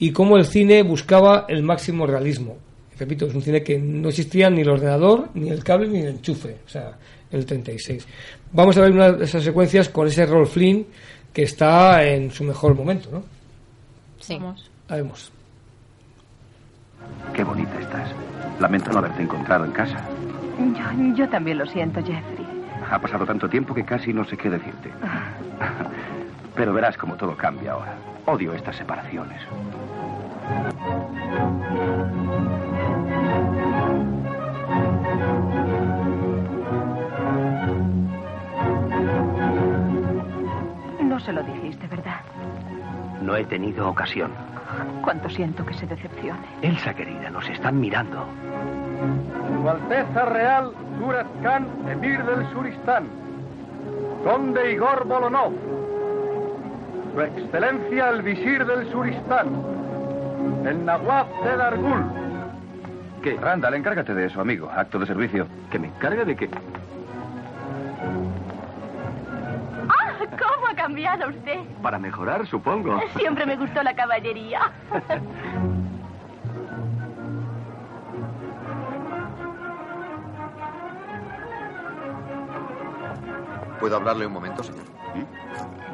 y 0.04 0.12
cómo 0.12 0.36
el 0.36 0.44
cine 0.44 0.82
buscaba 0.82 1.46
el 1.48 1.62
máximo 1.62 2.06
realismo. 2.06 2.58
Repito, 2.98 3.24
es 3.24 3.34
un 3.34 3.40
cine 3.40 3.62
que 3.62 3.78
no 3.78 4.10
existía 4.10 4.50
ni 4.50 4.60
el 4.60 4.68
ordenador, 4.68 5.30
ni 5.32 5.48
el 5.48 5.64
cable, 5.64 5.88
ni 5.88 6.00
el 6.00 6.08
enchufe, 6.08 6.58
o 6.66 6.68
sea, 6.68 6.92
el 7.30 7.46
36. 7.46 8.06
Vamos 8.52 8.76
a 8.76 8.82
ver 8.82 8.92
una 8.92 9.12
de 9.12 9.24
esas 9.24 9.42
secuencias 9.42 9.88
con 9.88 10.06
ese 10.06 10.26
Rolf 10.26 10.52
Flynn 10.52 10.84
que 11.32 11.44
está 11.44 12.04
en 12.04 12.30
su 12.30 12.44
mejor 12.44 12.74
momento, 12.74 13.08
¿no? 13.10 13.22
Sí. 14.20 14.34
Vamos. 14.34 14.70
La 14.90 14.96
vemos. 14.96 15.32
Qué 17.32 17.42
bonita 17.42 17.80
estás. 17.80 18.10
Lamento 18.60 18.92
no 18.92 18.98
haberte 18.98 19.22
encontrado 19.22 19.64
en 19.64 19.72
casa. 19.72 20.06
Yo, 20.58 21.16
yo 21.16 21.28
también 21.30 21.56
lo 21.56 21.64
siento, 21.64 22.00
Jeffrey. 22.00 22.46
Ha 22.90 22.98
pasado 22.98 23.24
tanto 23.24 23.48
tiempo 23.48 23.72
que 23.72 23.86
casi 23.86 24.12
no 24.12 24.26
sé 24.26 24.36
qué 24.36 24.50
decirte. 24.50 24.90
Pero 26.54 26.74
verás 26.74 26.98
cómo 26.98 27.16
todo 27.16 27.34
cambia 27.34 27.72
ahora. 27.72 27.96
Odio 28.26 28.52
estas 28.52 28.76
separaciones. 28.76 29.40
No 41.02 41.20
se 41.20 41.32
lo 41.32 41.42
dijiste, 41.42 41.86
¿verdad? 41.86 42.20
No 43.22 43.36
he 43.36 43.44
tenido 43.44 43.88
ocasión. 43.88 44.32
Cuánto 45.02 45.28
siento 45.28 45.64
que 45.64 45.74
se 45.74 45.86
decepcione. 45.86 46.40
Elsa, 46.62 46.94
querida, 46.94 47.30
nos 47.30 47.48
están 47.48 47.80
mirando. 47.80 48.26
Su 49.62 49.68
Alteza 49.68 50.24
Real 50.26 50.72
Surat 50.98 51.26
Khan, 51.42 51.66
Emir 51.88 52.22
del 52.24 52.50
Suristán, 52.52 53.04
Conde 54.24 54.72
Igor 54.72 55.06
Bolonov, 55.06 55.52
Su 57.12 57.20
Excelencia 57.20 58.10
el 58.10 58.22
Visir 58.22 58.64
del 58.64 58.90
Suristán, 58.90 59.48
el 60.66 60.84
Nawab 60.84 61.26
de 61.42 61.56
Dargul. 61.56 62.04
¿Qué? 63.22 63.36
Randall, 63.40 63.74
encárgate 63.74 64.14
de 64.14 64.26
eso, 64.26 64.40
amigo. 64.40 64.70
Acto 64.70 64.98
de 64.98 65.06
servicio. 65.06 65.46
¿Que 65.70 65.78
me 65.78 65.88
encargue 65.88 66.24
de 66.24 66.36
qué? 66.36 66.50
¡Ah! 69.88 70.12
¿Cómo 70.18 70.66
ha 70.70 70.74
cambiado 70.74 71.28
usted? 71.28 71.60
Para 71.82 71.98
mejorar, 71.98 72.46
supongo. 72.46 73.00
Siempre 73.16 73.46
me 73.46 73.56
gustó 73.56 73.82
la 73.82 73.94
caballería. 73.94 74.70
¿Puedo 83.80 83.96
hablarle 83.96 84.26
un 84.26 84.32
momento, 84.32 84.62
señor? 84.62 84.84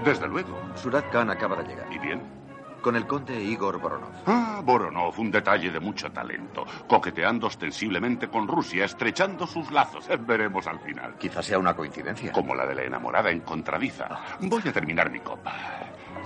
Desde 0.05 0.29
luego. 0.29 0.59
Surat 0.75 1.09
Khan 1.11 1.31
acaba 1.31 1.57
de 1.57 1.65
llegar. 1.65 1.87
¿Y 1.93 1.99
bien? 1.99 2.40
Con 2.81 2.97
el 2.97 3.07
conde 3.07 3.43
Igor 3.43 3.79
Voronov. 3.79 4.11
Ah, 4.27 4.63
Voronov, 4.65 5.19
un 5.19 5.31
detalle 5.31 5.71
de 5.71 5.81
mucho 5.81 6.11
talento. 6.11 6.65
Coqueteando 6.87 7.47
ostensiblemente 7.47 8.29
con 8.29 8.49
Rusia, 8.49 8.87
estrechando 8.87 9.47
sus 9.47 9.71
lazos. 9.71 10.07
Veremos 10.27 10.67
al 10.67 10.81
final. 10.81 11.17
Quizás 11.19 11.45
sea 11.45 11.59
una 11.59 11.75
coincidencia. 11.75 12.33
Como 12.33 12.55
la 12.55 12.67
de 12.67 12.75
la 12.75 12.85
enamorada 12.85 13.31
encontradiza. 13.31 14.09
Voy 14.41 14.63
a 14.67 14.73
terminar 14.73 15.11
mi 15.11 15.21
copa. 15.21 15.55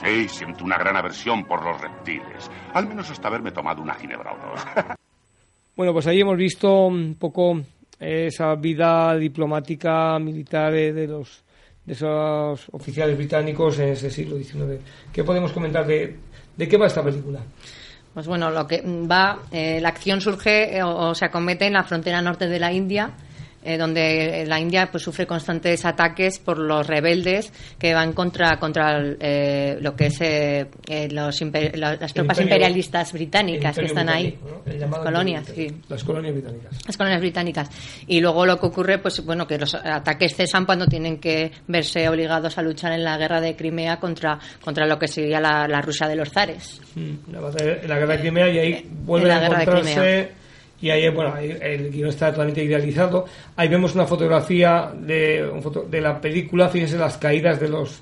Sí, 0.03 0.29
siento 0.29 0.65
una 0.65 0.79
gran 0.79 0.97
aversión 0.97 1.45
por 1.45 1.65
los 1.65 1.81
reptiles. 1.81 2.51
Al 2.73 2.87
menos 2.87 3.11
hasta 3.11 3.29
haberme 3.29 3.51
tomado 3.53 3.83
una 3.83 3.95
ginebra 3.95 4.33
o 4.33 4.51
dos. 4.51 4.67
Bueno, 5.77 5.93
pues 5.93 6.07
ahí 6.07 6.21
hemos 6.21 6.37
visto 6.37 6.87
un 6.87 7.17
poco 7.19 7.61
esa 7.99 8.55
vida 8.55 9.17
diplomática 9.17 10.17
militar 10.21 10.73
de 10.73 11.09
los 11.09 11.43
de 11.85 11.93
esos 11.93 12.69
oficiales 12.73 13.17
británicos 13.17 13.79
en 13.79 13.91
ese 13.91 14.11
siglo 14.11 14.37
XIX. 14.39 14.81
¿Qué 15.13 15.23
podemos 15.25 15.53
comentar 15.53 15.87
de, 15.87 16.17
de 16.57 16.69
qué 16.69 16.77
va 16.77 16.87
esta 16.87 17.03
película? 17.03 17.41
Pues 18.13 18.27
bueno, 18.27 18.51
lo 18.51 18.67
que 18.67 18.83
va, 18.83 19.41
eh, 19.51 19.81
la 19.81 19.89
acción 19.89 20.21
surge 20.21 20.77
eh, 20.77 20.83
o, 20.83 21.09
o, 21.09 21.15
se 21.15 21.25
acomete 21.25 21.67
en 21.67 21.73
la 21.73 21.83
frontera 21.83 22.23
norte 22.23 22.47
de 22.47 22.61
la 22.61 22.73
India, 22.73 23.11
eh, 23.65 23.79
donde 23.79 24.45
la 24.47 24.61
India 24.61 24.89
pues 24.91 25.03
sufre 25.03 25.27
constantes 25.27 25.85
ataques 25.85 26.39
por 26.39 26.59
los 26.59 26.87
rebeldes 26.87 27.53
que 27.79 27.95
van 27.95 28.13
contra 28.13 28.59
contra 28.59 29.01
eh, 29.19 29.79
lo 29.81 29.97
que 29.97 30.07
es 30.07 30.21
eh, 30.21 30.69
los 31.11 31.41
imper 31.41 31.79
las 31.79 32.13
tropas 32.13 32.39
imperio, 32.39 32.43
imperialistas 32.43 33.13
británicas 33.13 33.79
que 33.79 33.87
están 33.87 34.09
ahí. 34.11 34.39
¿no? 34.45 34.63
las 34.67 34.99
colonias 35.01 35.47
sí. 35.55 35.67
las 35.89 36.05
colonias 36.05 36.35
británicas. 36.35 36.87
Las 36.87 36.97
colonias 36.97 37.21
británicas. 37.21 37.71
Y 38.07 38.21
luego 38.21 38.45
lo 38.45 38.61
que 38.61 38.67
ocurre 38.67 38.99
pues 38.99 39.25
bueno 39.25 39.47
que 39.47 39.59
los 39.59 39.75
ataques 39.75 40.37
cesan 40.37 40.67
cuando 40.67 40.87
tienen 40.87 41.19
que 41.19 41.51
verse 41.67 42.09
obligados 42.09 42.59
a 42.59 42.63
luchar 42.63 42.93
en 42.93 43.03
la 43.03 43.17
guerra 43.17 43.41
de 43.41 43.57
Crimea 43.57 43.99
contra 43.99 44.39
contra 44.63 44.87
lo 44.87 44.99
que 44.99 45.09
sería 45.09 45.41
la, 45.41 45.67
la 45.67 45.81
Rusia 45.81 46.07
de 46.07 46.17
los 46.17 46.31
zares. 46.31 46.81
Mm, 46.95 47.33
la, 47.33 47.41
la, 47.41 47.99
guerra 47.99 48.17
de 48.17 48.21
Crimea 48.21 48.49
y 48.51 48.59
ahí 48.59 48.89
vuelve 49.05 49.33
a 49.33 49.47
encontrarse 49.47 50.44
y 50.81 50.91
ahí, 50.91 51.09
bueno, 51.09 51.37
el 51.39 51.91
guion 51.91 52.09
está 52.09 52.31
totalmente 52.31 52.63
idealizado. 52.63 53.25
Ahí 53.57 53.69
vemos 53.69 53.95
una 53.95 54.07
fotografía 54.07 54.93
de, 54.95 55.49
un 55.51 55.63
foto, 55.63 55.83
de 55.83 56.01
la 56.01 56.21
película, 56.21 56.69
fíjense 56.69 56.99
las 56.99 57.17
caídas 57.17 57.61
de 57.61 57.69
los, 57.69 58.01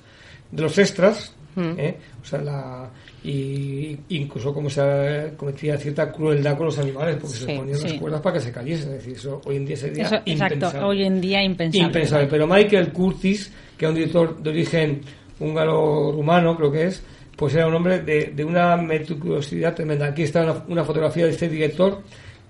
de 0.50 0.62
los 0.62 0.76
extras, 0.78 1.34
mm. 1.54 1.78
¿eh? 1.78 1.96
o 2.20 2.24
sea, 2.24 2.40
la, 2.40 2.90
y 3.24 3.96
incluso 4.08 4.52
como 4.52 4.68
se 4.68 5.34
cometía 5.36 5.76
cierta 5.76 6.10
crueldad 6.10 6.56
con 6.56 6.66
los 6.66 6.78
animales, 6.78 7.16
porque 7.20 7.36
sí, 7.36 7.44
se 7.44 7.56
ponían 7.56 7.78
sí. 7.78 7.88
las 7.88 7.92
cuerdas 7.94 8.20
para 8.20 8.34
que 8.34 8.40
se 8.40 8.52
cayesen. 8.52 8.88
Es 8.94 8.98
decir, 8.98 9.12
eso 9.14 9.40
hoy 9.44 9.56
en 9.56 9.66
día 9.66 9.76
sería 9.76 10.04
eso, 10.04 10.16
impensable. 10.16 10.54
Exacto, 10.54 10.86
hoy 10.86 11.02
en 11.04 11.20
día 11.20 11.42
impensable. 11.44 11.86
Impensable. 11.86 12.26
Pero 12.28 12.46
Michael 12.48 12.92
Curtis, 12.92 13.52
que 13.76 13.84
es 13.84 13.88
un 13.88 13.94
director 13.94 14.42
de 14.42 14.50
origen 14.50 15.00
húngaro-rumano, 15.38 16.56
creo 16.56 16.72
que 16.72 16.86
es, 16.86 17.02
pues 17.36 17.54
era 17.54 17.68
un 17.68 17.74
hombre 17.74 18.00
de, 18.00 18.32
de 18.34 18.44
una 18.44 18.76
meticulosidad 18.76 19.72
tremenda. 19.72 20.06
Aquí 20.06 20.22
está 20.22 20.42
una, 20.42 20.64
una 20.66 20.84
fotografía 20.84 21.24
de 21.24 21.30
este 21.30 21.48
director 21.48 22.02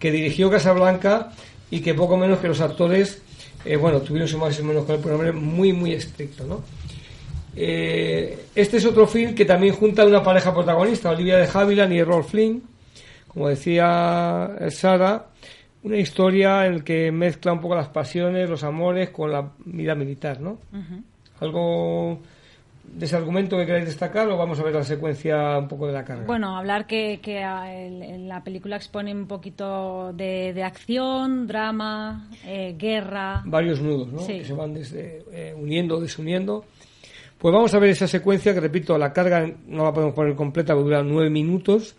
que 0.03 0.11
dirigió 0.11 0.51
Casablanca 0.51 1.31
y 1.71 1.79
que 1.79 1.95
poco 1.95 2.17
menos 2.17 2.41
que 2.41 2.49
los 2.49 2.61
actores, 2.61 3.23
eh, 3.65 3.77
bueno, 3.77 4.01
tuvieron 4.01 4.27
su 4.27 4.37
más 4.37 4.59
y 4.59 4.65
menos 4.65 4.85
con 4.85 4.97
el 4.97 5.01
programa 5.01 5.31
muy, 5.31 5.73
muy 5.73 5.93
estricto, 5.93 6.45
¿no? 6.45 6.65
Eh, 7.55 8.47
este 8.53 8.79
es 8.79 8.85
otro 8.85 9.07
film 9.07 9.37
que 9.37 9.45
también 9.45 9.75
junta 9.77 10.03
a 10.03 10.07
una 10.07 10.21
pareja 10.21 10.53
protagonista, 10.53 11.11
Olivia 11.11 11.37
de 11.37 11.49
Havilland 11.55 11.93
y 11.93 12.03
Rolf 12.03 12.33
Flynn, 12.33 12.65
como 13.29 13.47
decía 13.49 14.51
Sara, 14.71 15.27
una 15.85 15.99
historia 15.99 16.67
en 16.67 16.79
la 16.79 16.85
que 16.85 17.13
mezcla 17.13 17.53
un 17.53 17.61
poco 17.61 17.77
las 17.77 17.89
pasiones, 17.89 18.51
los 18.51 18.65
amores 18.65 19.11
con 19.11 19.31
la 19.31 19.53
vida 19.65 19.95
militar, 19.95 20.41
¿no? 20.41 20.59
Uh 20.73 20.79
-huh. 20.79 21.03
Algo 21.39 22.19
de 22.85 23.07
ese 23.07 23.17
argumento 23.17 23.57
que 23.57 23.65
queráis 23.67 23.87
destacar 23.87 24.29
o 24.29 24.37
vamos 24.37 24.61
a 24.61 24.63
ver 24.63 24.75
la 24.75 24.85
secuencia 24.85 25.59
un 25.59 25.69
poco 25.69 25.87
de 25.87 25.93
la 25.93 26.05
carga? 26.05 26.25
Bueno, 26.27 26.57
hablar 26.57 26.87
que, 26.87 27.21
que 27.23 27.41
el, 27.41 28.29
la 28.29 28.43
película 28.43 28.77
expone 28.77 29.13
un 29.15 29.27
poquito 29.27 30.13
de, 30.13 30.53
de 30.53 30.63
acción, 30.63 31.47
drama, 31.47 32.29
eh, 32.45 32.75
guerra. 32.77 33.43
Varios 33.47 33.81
nudos, 33.81 34.13
¿no? 34.13 34.19
Sí. 34.21 34.39
Que 34.39 34.45
se 34.45 34.53
van 34.53 34.75
desde, 34.75 35.25
eh, 35.33 35.55
uniendo, 35.57 36.01
desuniendo. 36.01 36.65
Pues 37.39 37.53
vamos 37.53 37.75
a 37.75 37.79
ver 37.79 37.91
esa 37.91 38.07
secuencia 38.07 38.55
que, 38.55 38.61
repito, 38.61 38.97
la 38.99 39.13
carga 39.13 39.51
no 39.67 39.85
la 39.85 39.93
podemos 39.93 40.15
poner 40.15 40.37
completa, 40.37 40.75
dura 40.75 41.03
nueve 41.03 41.29
minutos, 41.29 41.97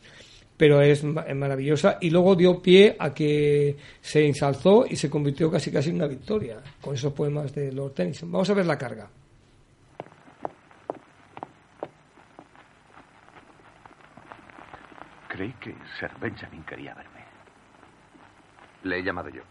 pero 0.55 0.79
es 0.81 1.03
maravillosa. 1.03 1.97
Y 1.99 2.11
luego 2.11 2.35
dio 2.35 2.61
pie 2.61 2.95
a 2.97 3.13
que 3.13 3.75
se 3.99 4.25
ensalzó 4.25 4.85
y 4.89 4.95
se 4.95 5.09
convirtió 5.09 5.51
casi 5.51 5.69
casi 5.71 5.89
en 5.89 5.95
una 5.95 6.07
victoria 6.07 6.61
con 6.79 6.93
esos 6.93 7.11
poemas 7.11 7.53
de 7.53 7.73
Lord 7.73 7.93
Tennyson. 7.93 8.31
Vamos 8.31 8.49
a 8.49 8.53
ver 8.53 8.65
la 8.65 8.77
carga. 8.77 9.09
Creí 15.33 15.51
que 15.53 15.75
Sir 15.97 16.11
Benjamin 16.19 16.63
quería 16.63 16.93
verme. 16.93 17.25
Le 18.83 18.99
he 18.99 19.03
llamado 19.03 19.29
yo. 19.29 19.41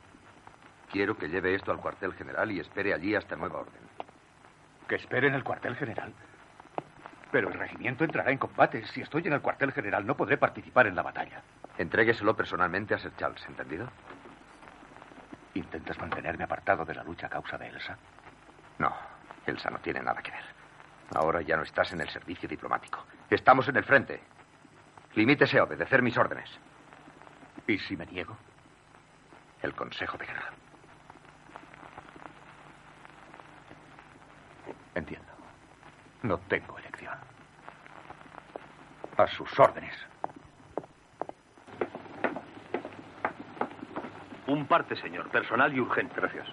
Quiero 0.92 1.18
que 1.18 1.28
lleve 1.28 1.56
esto 1.56 1.72
al 1.72 1.80
cuartel 1.80 2.14
general 2.14 2.52
y 2.52 2.60
espere 2.60 2.94
allí 2.94 3.16
hasta 3.16 3.34
nueva 3.34 3.62
orden. 3.62 3.82
¿Que 4.86 4.94
espere 4.94 5.26
en 5.26 5.34
el 5.34 5.42
cuartel 5.42 5.74
general? 5.74 6.14
Pero 7.32 7.48
el 7.48 7.54
regimiento 7.54 8.04
entrará 8.04 8.30
en 8.30 8.38
combate. 8.38 8.86
Si 8.94 9.00
estoy 9.00 9.26
en 9.26 9.32
el 9.32 9.40
cuartel 9.40 9.72
general 9.72 10.06
no 10.06 10.16
podré 10.16 10.38
participar 10.38 10.86
en 10.86 10.94
la 10.94 11.02
batalla. 11.02 11.42
Entrégueselo 11.76 12.36
personalmente 12.36 12.94
a 12.94 12.98
Sir 12.98 13.16
Charles, 13.16 13.44
¿entendido? 13.48 13.88
¿Intentas 15.54 15.98
mantenerme 15.98 16.44
apartado 16.44 16.84
de 16.84 16.94
la 16.94 17.02
lucha 17.02 17.26
a 17.26 17.30
causa 17.30 17.58
de 17.58 17.66
Elsa? 17.66 17.98
No, 18.78 18.94
Elsa 19.46 19.68
no 19.68 19.80
tiene 19.80 20.00
nada 20.00 20.22
que 20.22 20.30
ver. 20.30 20.44
Ahora 21.16 21.42
ya 21.42 21.56
no 21.56 21.64
estás 21.64 21.92
en 21.92 22.02
el 22.02 22.08
servicio 22.08 22.48
diplomático. 22.48 23.04
Estamos 23.28 23.66
en 23.66 23.76
el 23.76 23.84
frente. 23.84 24.22
Limítese 25.14 25.58
a 25.58 25.64
obedecer 25.64 26.02
mis 26.02 26.16
órdenes. 26.16 26.48
¿Y 27.66 27.78
si 27.78 27.96
me 27.96 28.06
niego? 28.06 28.36
El 29.62 29.74
Consejo 29.74 30.16
de 30.16 30.26
Guerra. 30.26 30.52
Entiendo. 34.94 35.32
No 36.22 36.38
tengo 36.38 36.78
elección. 36.78 37.14
A 39.16 39.26
sus 39.28 39.58
órdenes. 39.58 39.94
Un 44.46 44.66
parte, 44.66 44.96
señor. 44.96 45.30
Personal 45.30 45.74
y 45.74 45.80
urgente. 45.80 46.14
Gracias. 46.16 46.46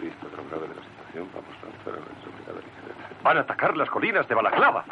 Visto 0.00 0.28
grave 0.30 0.68
de 0.68 0.74
situación, 0.74 0.93
vamos 1.20 1.54
a 1.62 1.66
lanzar 1.66 1.94
la 1.94 3.22
Van 3.22 3.38
a 3.38 3.40
atacar 3.40 3.76
las 3.76 3.88
colinas 3.88 4.28
de 4.28 4.34
Balaclava. 4.34 4.84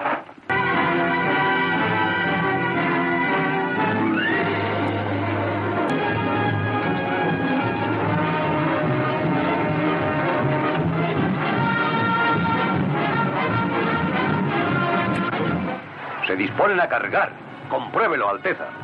Se 16.26 16.36
disponen 16.36 16.80
a 16.80 16.88
cargar. 16.88 17.32
Compruébelo, 17.68 18.28
Alteza. 18.28 18.81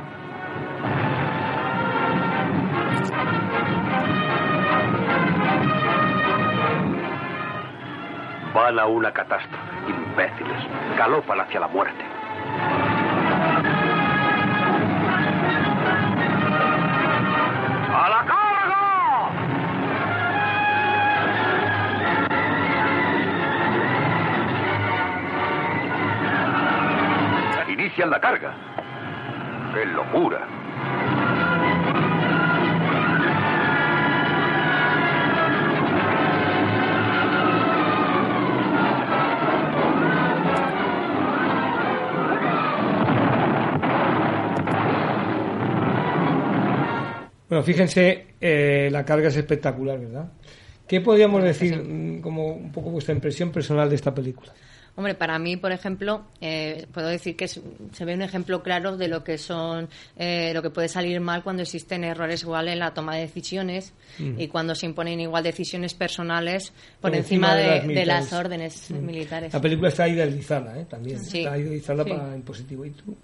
Van 8.54 8.78
a 8.78 8.86
una 8.86 9.12
catástrofe. 9.12 9.62
Imbéciles. 9.88 10.56
Galopan 10.96 11.40
hacia 11.40 11.60
la 11.60 11.68
muerte. 11.68 12.04
¡A 17.94 18.08
la 18.08 18.24
carga! 18.26 18.78
Inician 27.68 28.10
la 28.10 28.20
carga. 28.20 28.52
¡Qué 29.74 29.84
locura! 29.86 30.57
Bueno, 47.58 47.66
fíjense, 47.66 48.26
eh, 48.40 48.88
la 48.92 49.04
carga 49.04 49.26
es 49.30 49.36
espectacular, 49.36 49.98
¿verdad? 49.98 50.28
¿Qué 50.86 51.00
podríamos 51.00 51.42
decir, 51.42 51.74
sí. 51.74 52.20
como 52.22 52.52
un 52.52 52.70
poco 52.70 52.90
vuestra 52.90 53.12
impresión 53.12 53.50
personal 53.50 53.88
de 53.90 53.96
esta 53.96 54.14
película? 54.14 54.52
Hombre, 54.94 55.16
para 55.16 55.40
mí, 55.40 55.56
por 55.56 55.72
ejemplo, 55.72 56.22
eh, 56.40 56.86
puedo 56.94 57.08
decir 57.08 57.34
que 57.34 57.46
es- 57.46 57.60
se 57.92 58.04
ve 58.04 58.14
un 58.14 58.22
ejemplo 58.22 58.62
claro 58.62 58.96
de 58.96 59.08
lo 59.08 59.24
que 59.24 59.38
son, 59.38 59.88
eh, 60.16 60.52
lo 60.54 60.62
que 60.62 60.70
puede 60.70 60.86
salir 60.88 61.20
mal 61.20 61.42
cuando 61.42 61.62
existen 61.62 62.04
errores 62.04 62.42
igual 62.44 62.68
en 62.68 62.78
la 62.78 62.94
toma 62.94 63.16
de 63.16 63.22
decisiones 63.22 63.92
Mm. 64.20 64.38
y 64.40 64.46
cuando 64.46 64.76
se 64.76 64.86
imponen 64.86 65.18
igual 65.18 65.42
decisiones 65.42 65.94
personales 65.94 66.72
por, 67.00 67.10
Por 67.10 67.16
encima, 67.18 67.56
de, 67.56 67.66
las 67.66 67.82
de 67.82 67.88
militares. 67.88 68.06
las 68.30 68.32
órdenes 68.32 68.90
Mm. 68.92 69.04
militares. 69.04 69.52
La 69.52 69.60
película 69.60 69.88
está 69.88 70.06
idealizada, 70.08 70.78
¿eh? 70.78 70.86
También. 70.88 71.18
Sí. 71.18 71.38
Está 71.40 71.58
idealizada 71.58 72.04
Sí. 72.04 72.10
para 72.10 72.34
en 72.36 72.42
positivo. 72.42 72.84
¿Y 72.84 72.90
tú? 72.90 73.16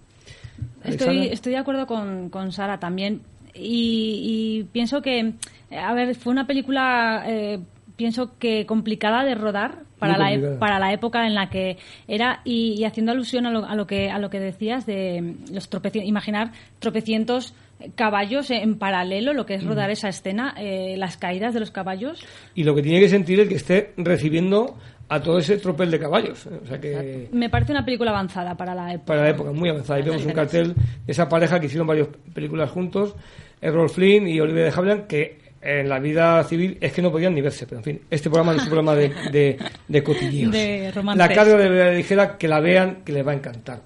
Estoy, 0.85 1.29
estoy 1.29 1.53
de 1.53 1.59
acuerdo 1.59 1.87
con, 1.87 2.31
con 2.31 2.51
Sara 2.53 2.79
también. 2.79 3.21
Y, 3.55 4.61
y 4.61 4.65
pienso 4.73 5.01
que, 5.03 5.35
a 5.71 5.95
ver, 5.95 6.15
fue 6.15 6.33
una 6.33 6.47
película, 6.47 7.25
eh, 7.27 7.59
pienso 7.97 8.37
que 8.39 8.67
complicada 8.67 9.25
de 9.25 9.35
rodar 9.35 9.79
para 9.99 10.19
la, 10.19 10.33
e- 10.33 10.57
para 10.59 10.79
la 10.81 10.93
época 10.93 11.27
en 11.27 11.35
la 11.35 11.49
que 11.49 11.79
era 12.09 12.41
y, 12.45 12.75
y 12.79 12.85
haciendo 12.85 13.13
alusión 13.13 13.47
a 13.47 13.51
lo, 13.51 13.65
a 13.65 13.75
lo 13.77 13.87
que 13.87 14.11
a 14.11 14.19
lo 14.19 14.29
que 14.31 14.41
decías 14.41 14.85
de 14.87 15.37
los 15.53 15.71
tropeci- 15.71 16.05
imaginar 16.05 16.51
tropecientos 16.81 17.55
caballos 17.95 18.51
en 18.51 18.77
paralelo 18.79 19.33
lo 19.33 19.47
que 19.47 19.55
es 19.55 19.65
rodar 19.65 19.89
Mm. 19.89 19.93
esa 19.93 20.09
escena 20.09 20.55
eh, 20.59 20.97
las 20.99 21.17
caídas 21.17 21.55
de 21.55 21.61
los 21.61 21.71
caballos 21.71 22.25
Y 22.55 22.65
lo 22.65 22.75
que 22.75 22.83
tiene 22.83 23.01
que 23.01 23.09
sentir 23.09 23.41
es 23.41 23.49
que 23.49 23.55
esté 23.57 23.93
recibiendo 23.97 24.77
a 25.09 25.21
todo 25.21 25.39
ese 25.39 25.59
tropel 25.59 25.91
de 25.91 25.99
caballos. 25.99 26.47
¿eh? 26.47 26.61
O 26.63 26.67
sea 26.67 26.81
que 26.81 27.29
me 27.33 27.51
parece 27.51 27.73
una 27.73 27.85
película 27.85 28.11
avanzada 28.11 28.57
para 28.57 28.75
la 28.75 28.93
época 28.93 29.07
para 29.07 29.23
la 29.23 29.31
época 29.31 29.53
muy 29.53 29.69
avanzada. 29.69 30.01
Y 30.01 30.03
vemos 30.03 30.25
un 30.25 30.33
cartel 30.33 30.75
de 30.75 31.13
esa 31.13 31.29
pareja 31.29 31.61
que 31.61 31.67
hicieron 31.67 31.87
varias 31.87 32.09
películas 32.33 32.71
juntos, 32.71 33.15
Errol 33.61 33.91
Flynn 33.91 34.27
y 34.29 34.41
Olivia 34.41 34.65
de 34.65 34.71
Havilland, 34.71 35.07
que 35.07 35.45
en 35.61 35.89
la 35.89 35.99
vida 35.99 36.45
civil 36.45 36.77
es 36.81 36.93
que 36.93 37.01
no 37.01 37.11
podían 37.11 37.35
ni 37.35 37.41
verse. 37.41 37.67
Pero 37.67 37.79
en 37.79 37.85
fin, 37.85 38.01
este 38.11 38.29
programa 38.29 38.53
no 38.53 38.59
es 38.59 38.65
un 38.65 38.71
programa 38.71 38.95
de, 38.95 39.09
de, 39.33 39.59
de 39.89 40.03
cotilleos. 40.03 40.53
De 40.53 40.93
la 41.17 41.29
carga 41.29 41.57
de 41.57 41.71
la 41.71 41.91
ligera, 41.93 42.37
que 42.37 42.49
la 42.49 42.61
vean, 42.61 43.03
que 43.05 43.13
les 43.13 43.27
va 43.27 43.33
a 43.33 43.35
encantar. 43.35 43.81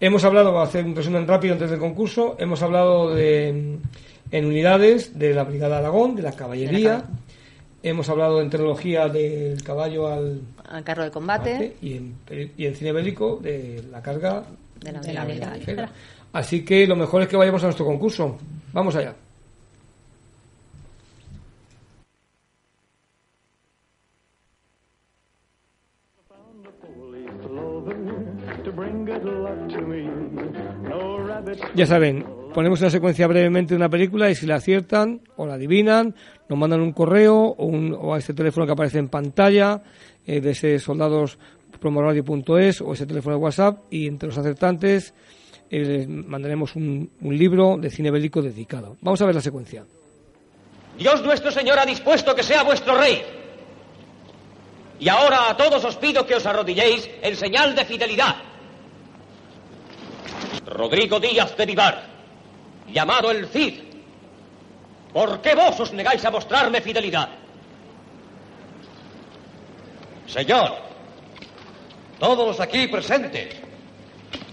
Hemos 0.00 0.24
hablado, 0.24 0.50
voy 0.50 0.60
a 0.60 0.64
hacer 0.64 0.84
un 0.84 0.94
resumen 0.94 1.26
rápido 1.26 1.54
antes 1.54 1.70
del 1.70 1.78
concurso, 1.78 2.36
hemos 2.38 2.60
hablado 2.62 3.14
de, 3.14 3.78
en 4.30 4.44
unidades 4.44 5.16
de 5.16 5.32
la 5.32 5.44
Brigada 5.44 5.78
Aragón, 5.78 6.16
de 6.16 6.22
la 6.22 6.32
caballería, 6.32 7.04
hemos 7.84 8.08
hablado 8.08 8.40
en 8.40 8.50
tecnología 8.50 9.08
del 9.08 9.62
caballo 9.62 10.08
al 10.08 10.40
Al 10.68 10.82
carro 10.84 11.04
de 11.04 11.10
combate. 11.10 11.76
y 11.82 11.94
en, 11.96 12.14
peli- 12.26 12.52
y 12.56 12.66
en 12.66 12.74
cine 12.74 12.92
bélico 12.92 13.38
de 13.42 13.84
la 13.90 14.02
carga 14.02 14.42
De 14.80 14.92
la 14.92 15.00
De 15.00 15.12
la. 15.12 15.54
Ligera. 15.56 15.90
Así 16.32 16.64
que 16.64 16.86
lo 16.86 16.96
mejor 16.96 17.22
es 17.22 17.28
que 17.28 17.36
vayamos 17.36 17.62
a 17.62 17.66
nuestro 17.66 17.84
concurso. 17.86 18.36
Vamos 18.72 18.96
allá. 18.96 19.14
Ya 31.74 31.86
saben, 31.86 32.24
ponemos 32.54 32.80
una 32.80 32.90
secuencia 32.90 33.26
brevemente 33.26 33.74
de 33.74 33.76
una 33.76 33.88
película 33.90 34.30
y 34.30 34.34
si 34.34 34.46
la 34.46 34.54
aciertan 34.56 35.20
o 35.36 35.46
la 35.46 35.54
adivinan, 35.54 36.14
nos 36.48 36.58
mandan 36.58 36.80
un 36.80 36.92
correo 36.92 37.36
o, 37.36 37.66
un- 37.66 37.98
a 38.14 38.16
este 38.18 38.32
teléfono 38.32 38.64
que 38.66 38.72
aparece 38.72 38.98
en 38.98 39.08
pantalla 39.08 39.82
eh, 40.26 40.40
de 40.40 40.50
ese 40.52 40.78
soldados 40.78 41.38
promoradio.es 41.80 42.80
o 42.80 42.92
ese 42.94 43.04
teléfono 43.06 43.36
de 43.36 43.42
WhatsApp 43.42 43.78
y 43.90 44.06
entre 44.06 44.28
los 44.28 44.38
acertantes 44.38 45.12
eh, 45.70 45.80
les 45.80 46.08
mandaremos 46.08 46.76
un, 46.76 47.10
un 47.20 47.36
libro 47.36 47.76
de 47.76 47.90
cine 47.90 48.10
bélico 48.10 48.40
dedicado. 48.40 48.96
Vamos 49.02 49.20
a 49.20 49.26
ver 49.26 49.34
la 49.34 49.40
secuencia. 49.40 49.84
Dios 50.96 51.22
nuestro 51.24 51.50
Señor 51.50 51.78
ha 51.78 51.84
dispuesto 51.84 52.34
que 52.34 52.42
sea 52.44 52.62
vuestro 52.62 52.96
rey. 52.96 53.20
Y 55.00 55.08
ahora 55.08 55.50
a 55.50 55.56
todos 55.56 55.84
os 55.84 55.96
pido 55.96 56.24
que 56.24 56.36
os 56.36 56.46
arrodilléis 56.46 57.10
en 57.20 57.34
señal 57.34 57.74
de 57.74 57.84
fidelidad. 57.84 58.36
Rodrigo 60.66 61.18
Díaz 61.20 61.56
de 61.56 61.66
Vivar, 61.66 62.13
llamado 62.92 63.30
el 63.30 63.46
Cid, 63.48 63.80
¿por 65.12 65.40
qué 65.40 65.54
vos 65.54 65.78
os 65.80 65.92
negáis 65.92 66.24
a 66.24 66.30
mostrarme 66.30 66.80
fidelidad? 66.80 67.28
Señor, 70.26 70.72
todos 72.18 72.46
los 72.46 72.60
aquí 72.60 72.88
presentes, 72.88 73.54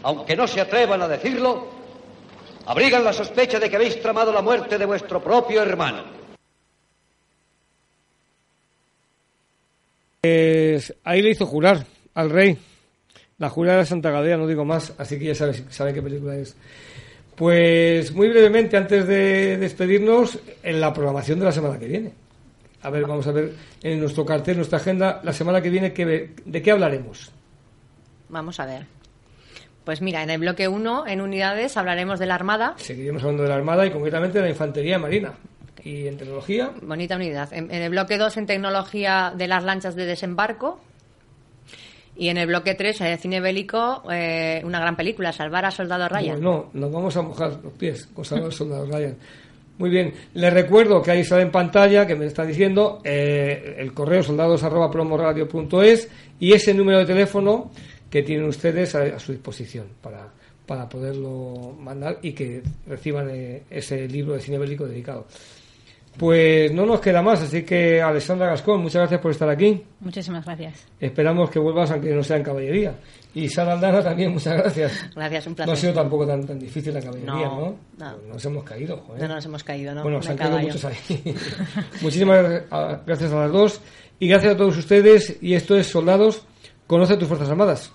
aunque 0.03 0.35
no 0.35 0.47
se 0.47 0.61
atrevan 0.61 1.01
a 1.01 1.07
decirlo, 1.07 1.69
abrigan 2.65 3.03
la 3.03 3.13
sospecha 3.13 3.59
de 3.59 3.69
que 3.69 3.75
habéis 3.75 4.01
tramado 4.01 4.31
la 4.31 4.41
muerte 4.41 4.77
de 4.77 4.85
vuestro 4.85 5.23
propio 5.23 5.61
hermano. 5.61 6.03
Pues 10.21 10.93
ahí 11.03 11.21
le 11.21 11.31
hizo 11.31 11.47
jurar 11.47 11.85
al 12.13 12.29
rey. 12.29 12.57
La 13.39 13.49
jura 13.49 13.77
de 13.77 13.85
Santa 13.87 14.11
Gadea, 14.11 14.37
no 14.37 14.45
digo 14.45 14.63
más, 14.63 14.93
así 14.99 15.17
que 15.17 15.25
ya 15.25 15.35
sabes, 15.35 15.63
saben 15.69 15.95
qué 15.95 16.01
película 16.03 16.35
es. 16.35 16.55
Pues 17.35 18.13
muy 18.13 18.29
brevemente, 18.29 18.77
antes 18.77 19.07
de 19.07 19.57
despedirnos, 19.57 20.39
en 20.63 20.79
la 20.81 20.93
programación 20.93 21.39
de 21.39 21.45
la 21.45 21.51
semana 21.51 21.79
que 21.79 21.87
viene. 21.87 22.11
A 22.83 22.89
ver, 22.89 23.05
vamos 23.05 23.25
a 23.27 23.31
ver 23.31 23.53
en 23.83 23.99
nuestro 23.99 24.25
cartel, 24.25 24.57
nuestra 24.57 24.77
agenda, 24.77 25.21
la 25.23 25.33
semana 25.33 25.61
que 25.61 25.69
viene, 25.69 25.93
¿qué- 25.93 26.31
¿de 26.45 26.61
qué 26.61 26.71
hablaremos? 26.71 27.31
Vamos 28.29 28.59
a 28.59 28.65
ver. 28.65 28.85
Pues 29.83 30.01
mira, 30.01 30.21
en 30.21 30.29
el 30.29 30.39
bloque 30.39 30.67
1, 30.67 31.07
en 31.07 31.21
unidades, 31.21 31.77
hablaremos 31.77 32.19
de 32.19 32.25
la 32.27 32.35
Armada. 32.35 32.73
Seguiremos 32.77 33.23
hablando 33.23 33.43
de 33.43 33.49
la 33.49 33.55
Armada 33.55 33.85
y 33.85 33.91
concretamente 33.91 34.37
de 34.37 34.43
la 34.45 34.49
Infantería 34.51 34.99
Marina. 34.99 35.33
Y 35.83 36.05
en 36.07 36.17
tecnología, 36.17 36.71
Bonita 36.83 37.15
unidad. 37.15 37.51
En, 37.53 37.71
en 37.71 37.81
el 37.81 37.89
bloque 37.89 38.17
2, 38.19 38.37
en 38.37 38.45
tecnología 38.45 39.33
de 39.35 39.47
las 39.47 39.63
lanchas 39.63 39.95
de 39.95 40.05
desembarco. 40.05 40.79
Y 42.15 42.29
en 42.29 42.37
el 42.37 42.47
bloque 42.47 42.75
3, 42.75 43.01
en 43.01 43.17
cine 43.17 43.39
bélico, 43.39 44.03
eh, 44.11 44.61
una 44.63 44.79
gran 44.79 44.95
película, 44.95 45.31
Salvar 45.31 45.65
a 45.65 45.71
Soldado 45.71 46.07
Ryan. 46.09 46.35
Bueno, 46.41 46.69
nos 46.73 46.91
vamos 46.91 47.15
a 47.17 47.21
mojar 47.21 47.59
los 47.63 47.73
pies 47.73 48.07
con 48.13 48.25
Salvador 48.25 48.53
Soldado 48.53 48.85
Ryan. 48.85 49.15
Muy 49.77 49.89
bien, 49.89 50.13
les 50.33 50.53
recuerdo 50.53 51.01
que 51.01 51.11
ahí 51.11 51.23
sale 51.23 51.41
en 51.43 51.51
pantalla, 51.51 52.05
que 52.05 52.15
me 52.15 52.25
está 52.25 52.45
diciendo, 52.45 53.01
eh, 53.03 53.77
el 53.79 53.93
correo 53.93 54.21
soldados.promoradio.es 54.21 56.09
y 56.39 56.53
ese 56.53 56.73
número 56.73 56.99
de 56.99 57.05
teléfono 57.05 57.71
que 58.09 58.21
tienen 58.21 58.45
ustedes 58.45 58.93
a, 58.93 59.03
a 59.03 59.19
su 59.19 59.31
disposición 59.31 59.87
para, 60.01 60.27
para 60.65 60.87
poderlo 60.87 61.75
mandar 61.79 62.19
y 62.21 62.33
que 62.33 62.61
reciban 62.87 63.29
eh, 63.29 63.63
ese 63.69 64.07
libro 64.07 64.33
de 64.33 64.41
cine 64.41 64.57
bélico 64.57 64.85
dedicado. 64.85 65.25
Pues 66.17 66.71
no 66.73 66.85
nos 66.85 66.99
queda 66.99 67.21
más, 67.21 67.41
así 67.41 67.63
que 67.63 68.01
Alexandra 68.01 68.47
Gascón, 68.47 68.81
muchas 68.81 68.99
gracias 69.01 69.21
por 69.21 69.31
estar 69.31 69.49
aquí. 69.49 69.81
muchísimas 70.01 70.43
gracias 70.45 70.85
Esperamos 70.99 71.49
que 71.49 71.57
vuelvas 71.57 71.89
aunque 71.91 72.13
no 72.13 72.21
sea 72.21 72.37
en 72.37 72.43
caballería. 72.43 72.95
Y 73.33 73.47
Sara 73.47 73.73
Aldana 73.73 74.03
también, 74.03 74.33
muchas 74.33 74.57
gracias. 74.57 75.05
Gracias, 75.15 75.47
un 75.47 75.51
No 75.53 75.55
placer. 75.55 75.73
ha 75.73 75.77
sido 75.77 75.93
tampoco 75.93 76.27
tan, 76.27 76.45
tan 76.45 76.59
difícil 76.59 76.93
la 76.93 76.99
caballería, 77.01 77.31
¿no? 77.33 77.77
No, 77.97 78.11
no. 78.11 78.17
Nos 78.33 78.43
hemos 78.45 78.63
caído, 78.65 78.97
joder. 78.97 79.21
No 79.21 79.35
nos 79.35 79.45
hemos 79.45 79.63
caído, 79.63 79.95
¿no? 79.95 80.03
Bueno, 80.03 80.21
se 80.21 80.31
han 80.31 80.37
caído 80.37 80.59
muchos 80.59 80.83
ahí. 80.83 80.95
Muchísimas 82.01 82.45
gracias 83.05 83.31
a 83.31 83.35
las 83.35 83.51
dos. 83.51 83.81
Y 84.19 84.27
gracias 84.27 84.53
a 84.53 84.57
todos 84.57 84.77
ustedes. 84.77 85.37
Y 85.41 85.53
esto 85.53 85.77
es 85.77 85.87
Soldados, 85.87 86.43
conoce 86.87 87.15
tus 87.15 87.27
Fuerzas 87.29 87.49
Armadas. 87.49 87.93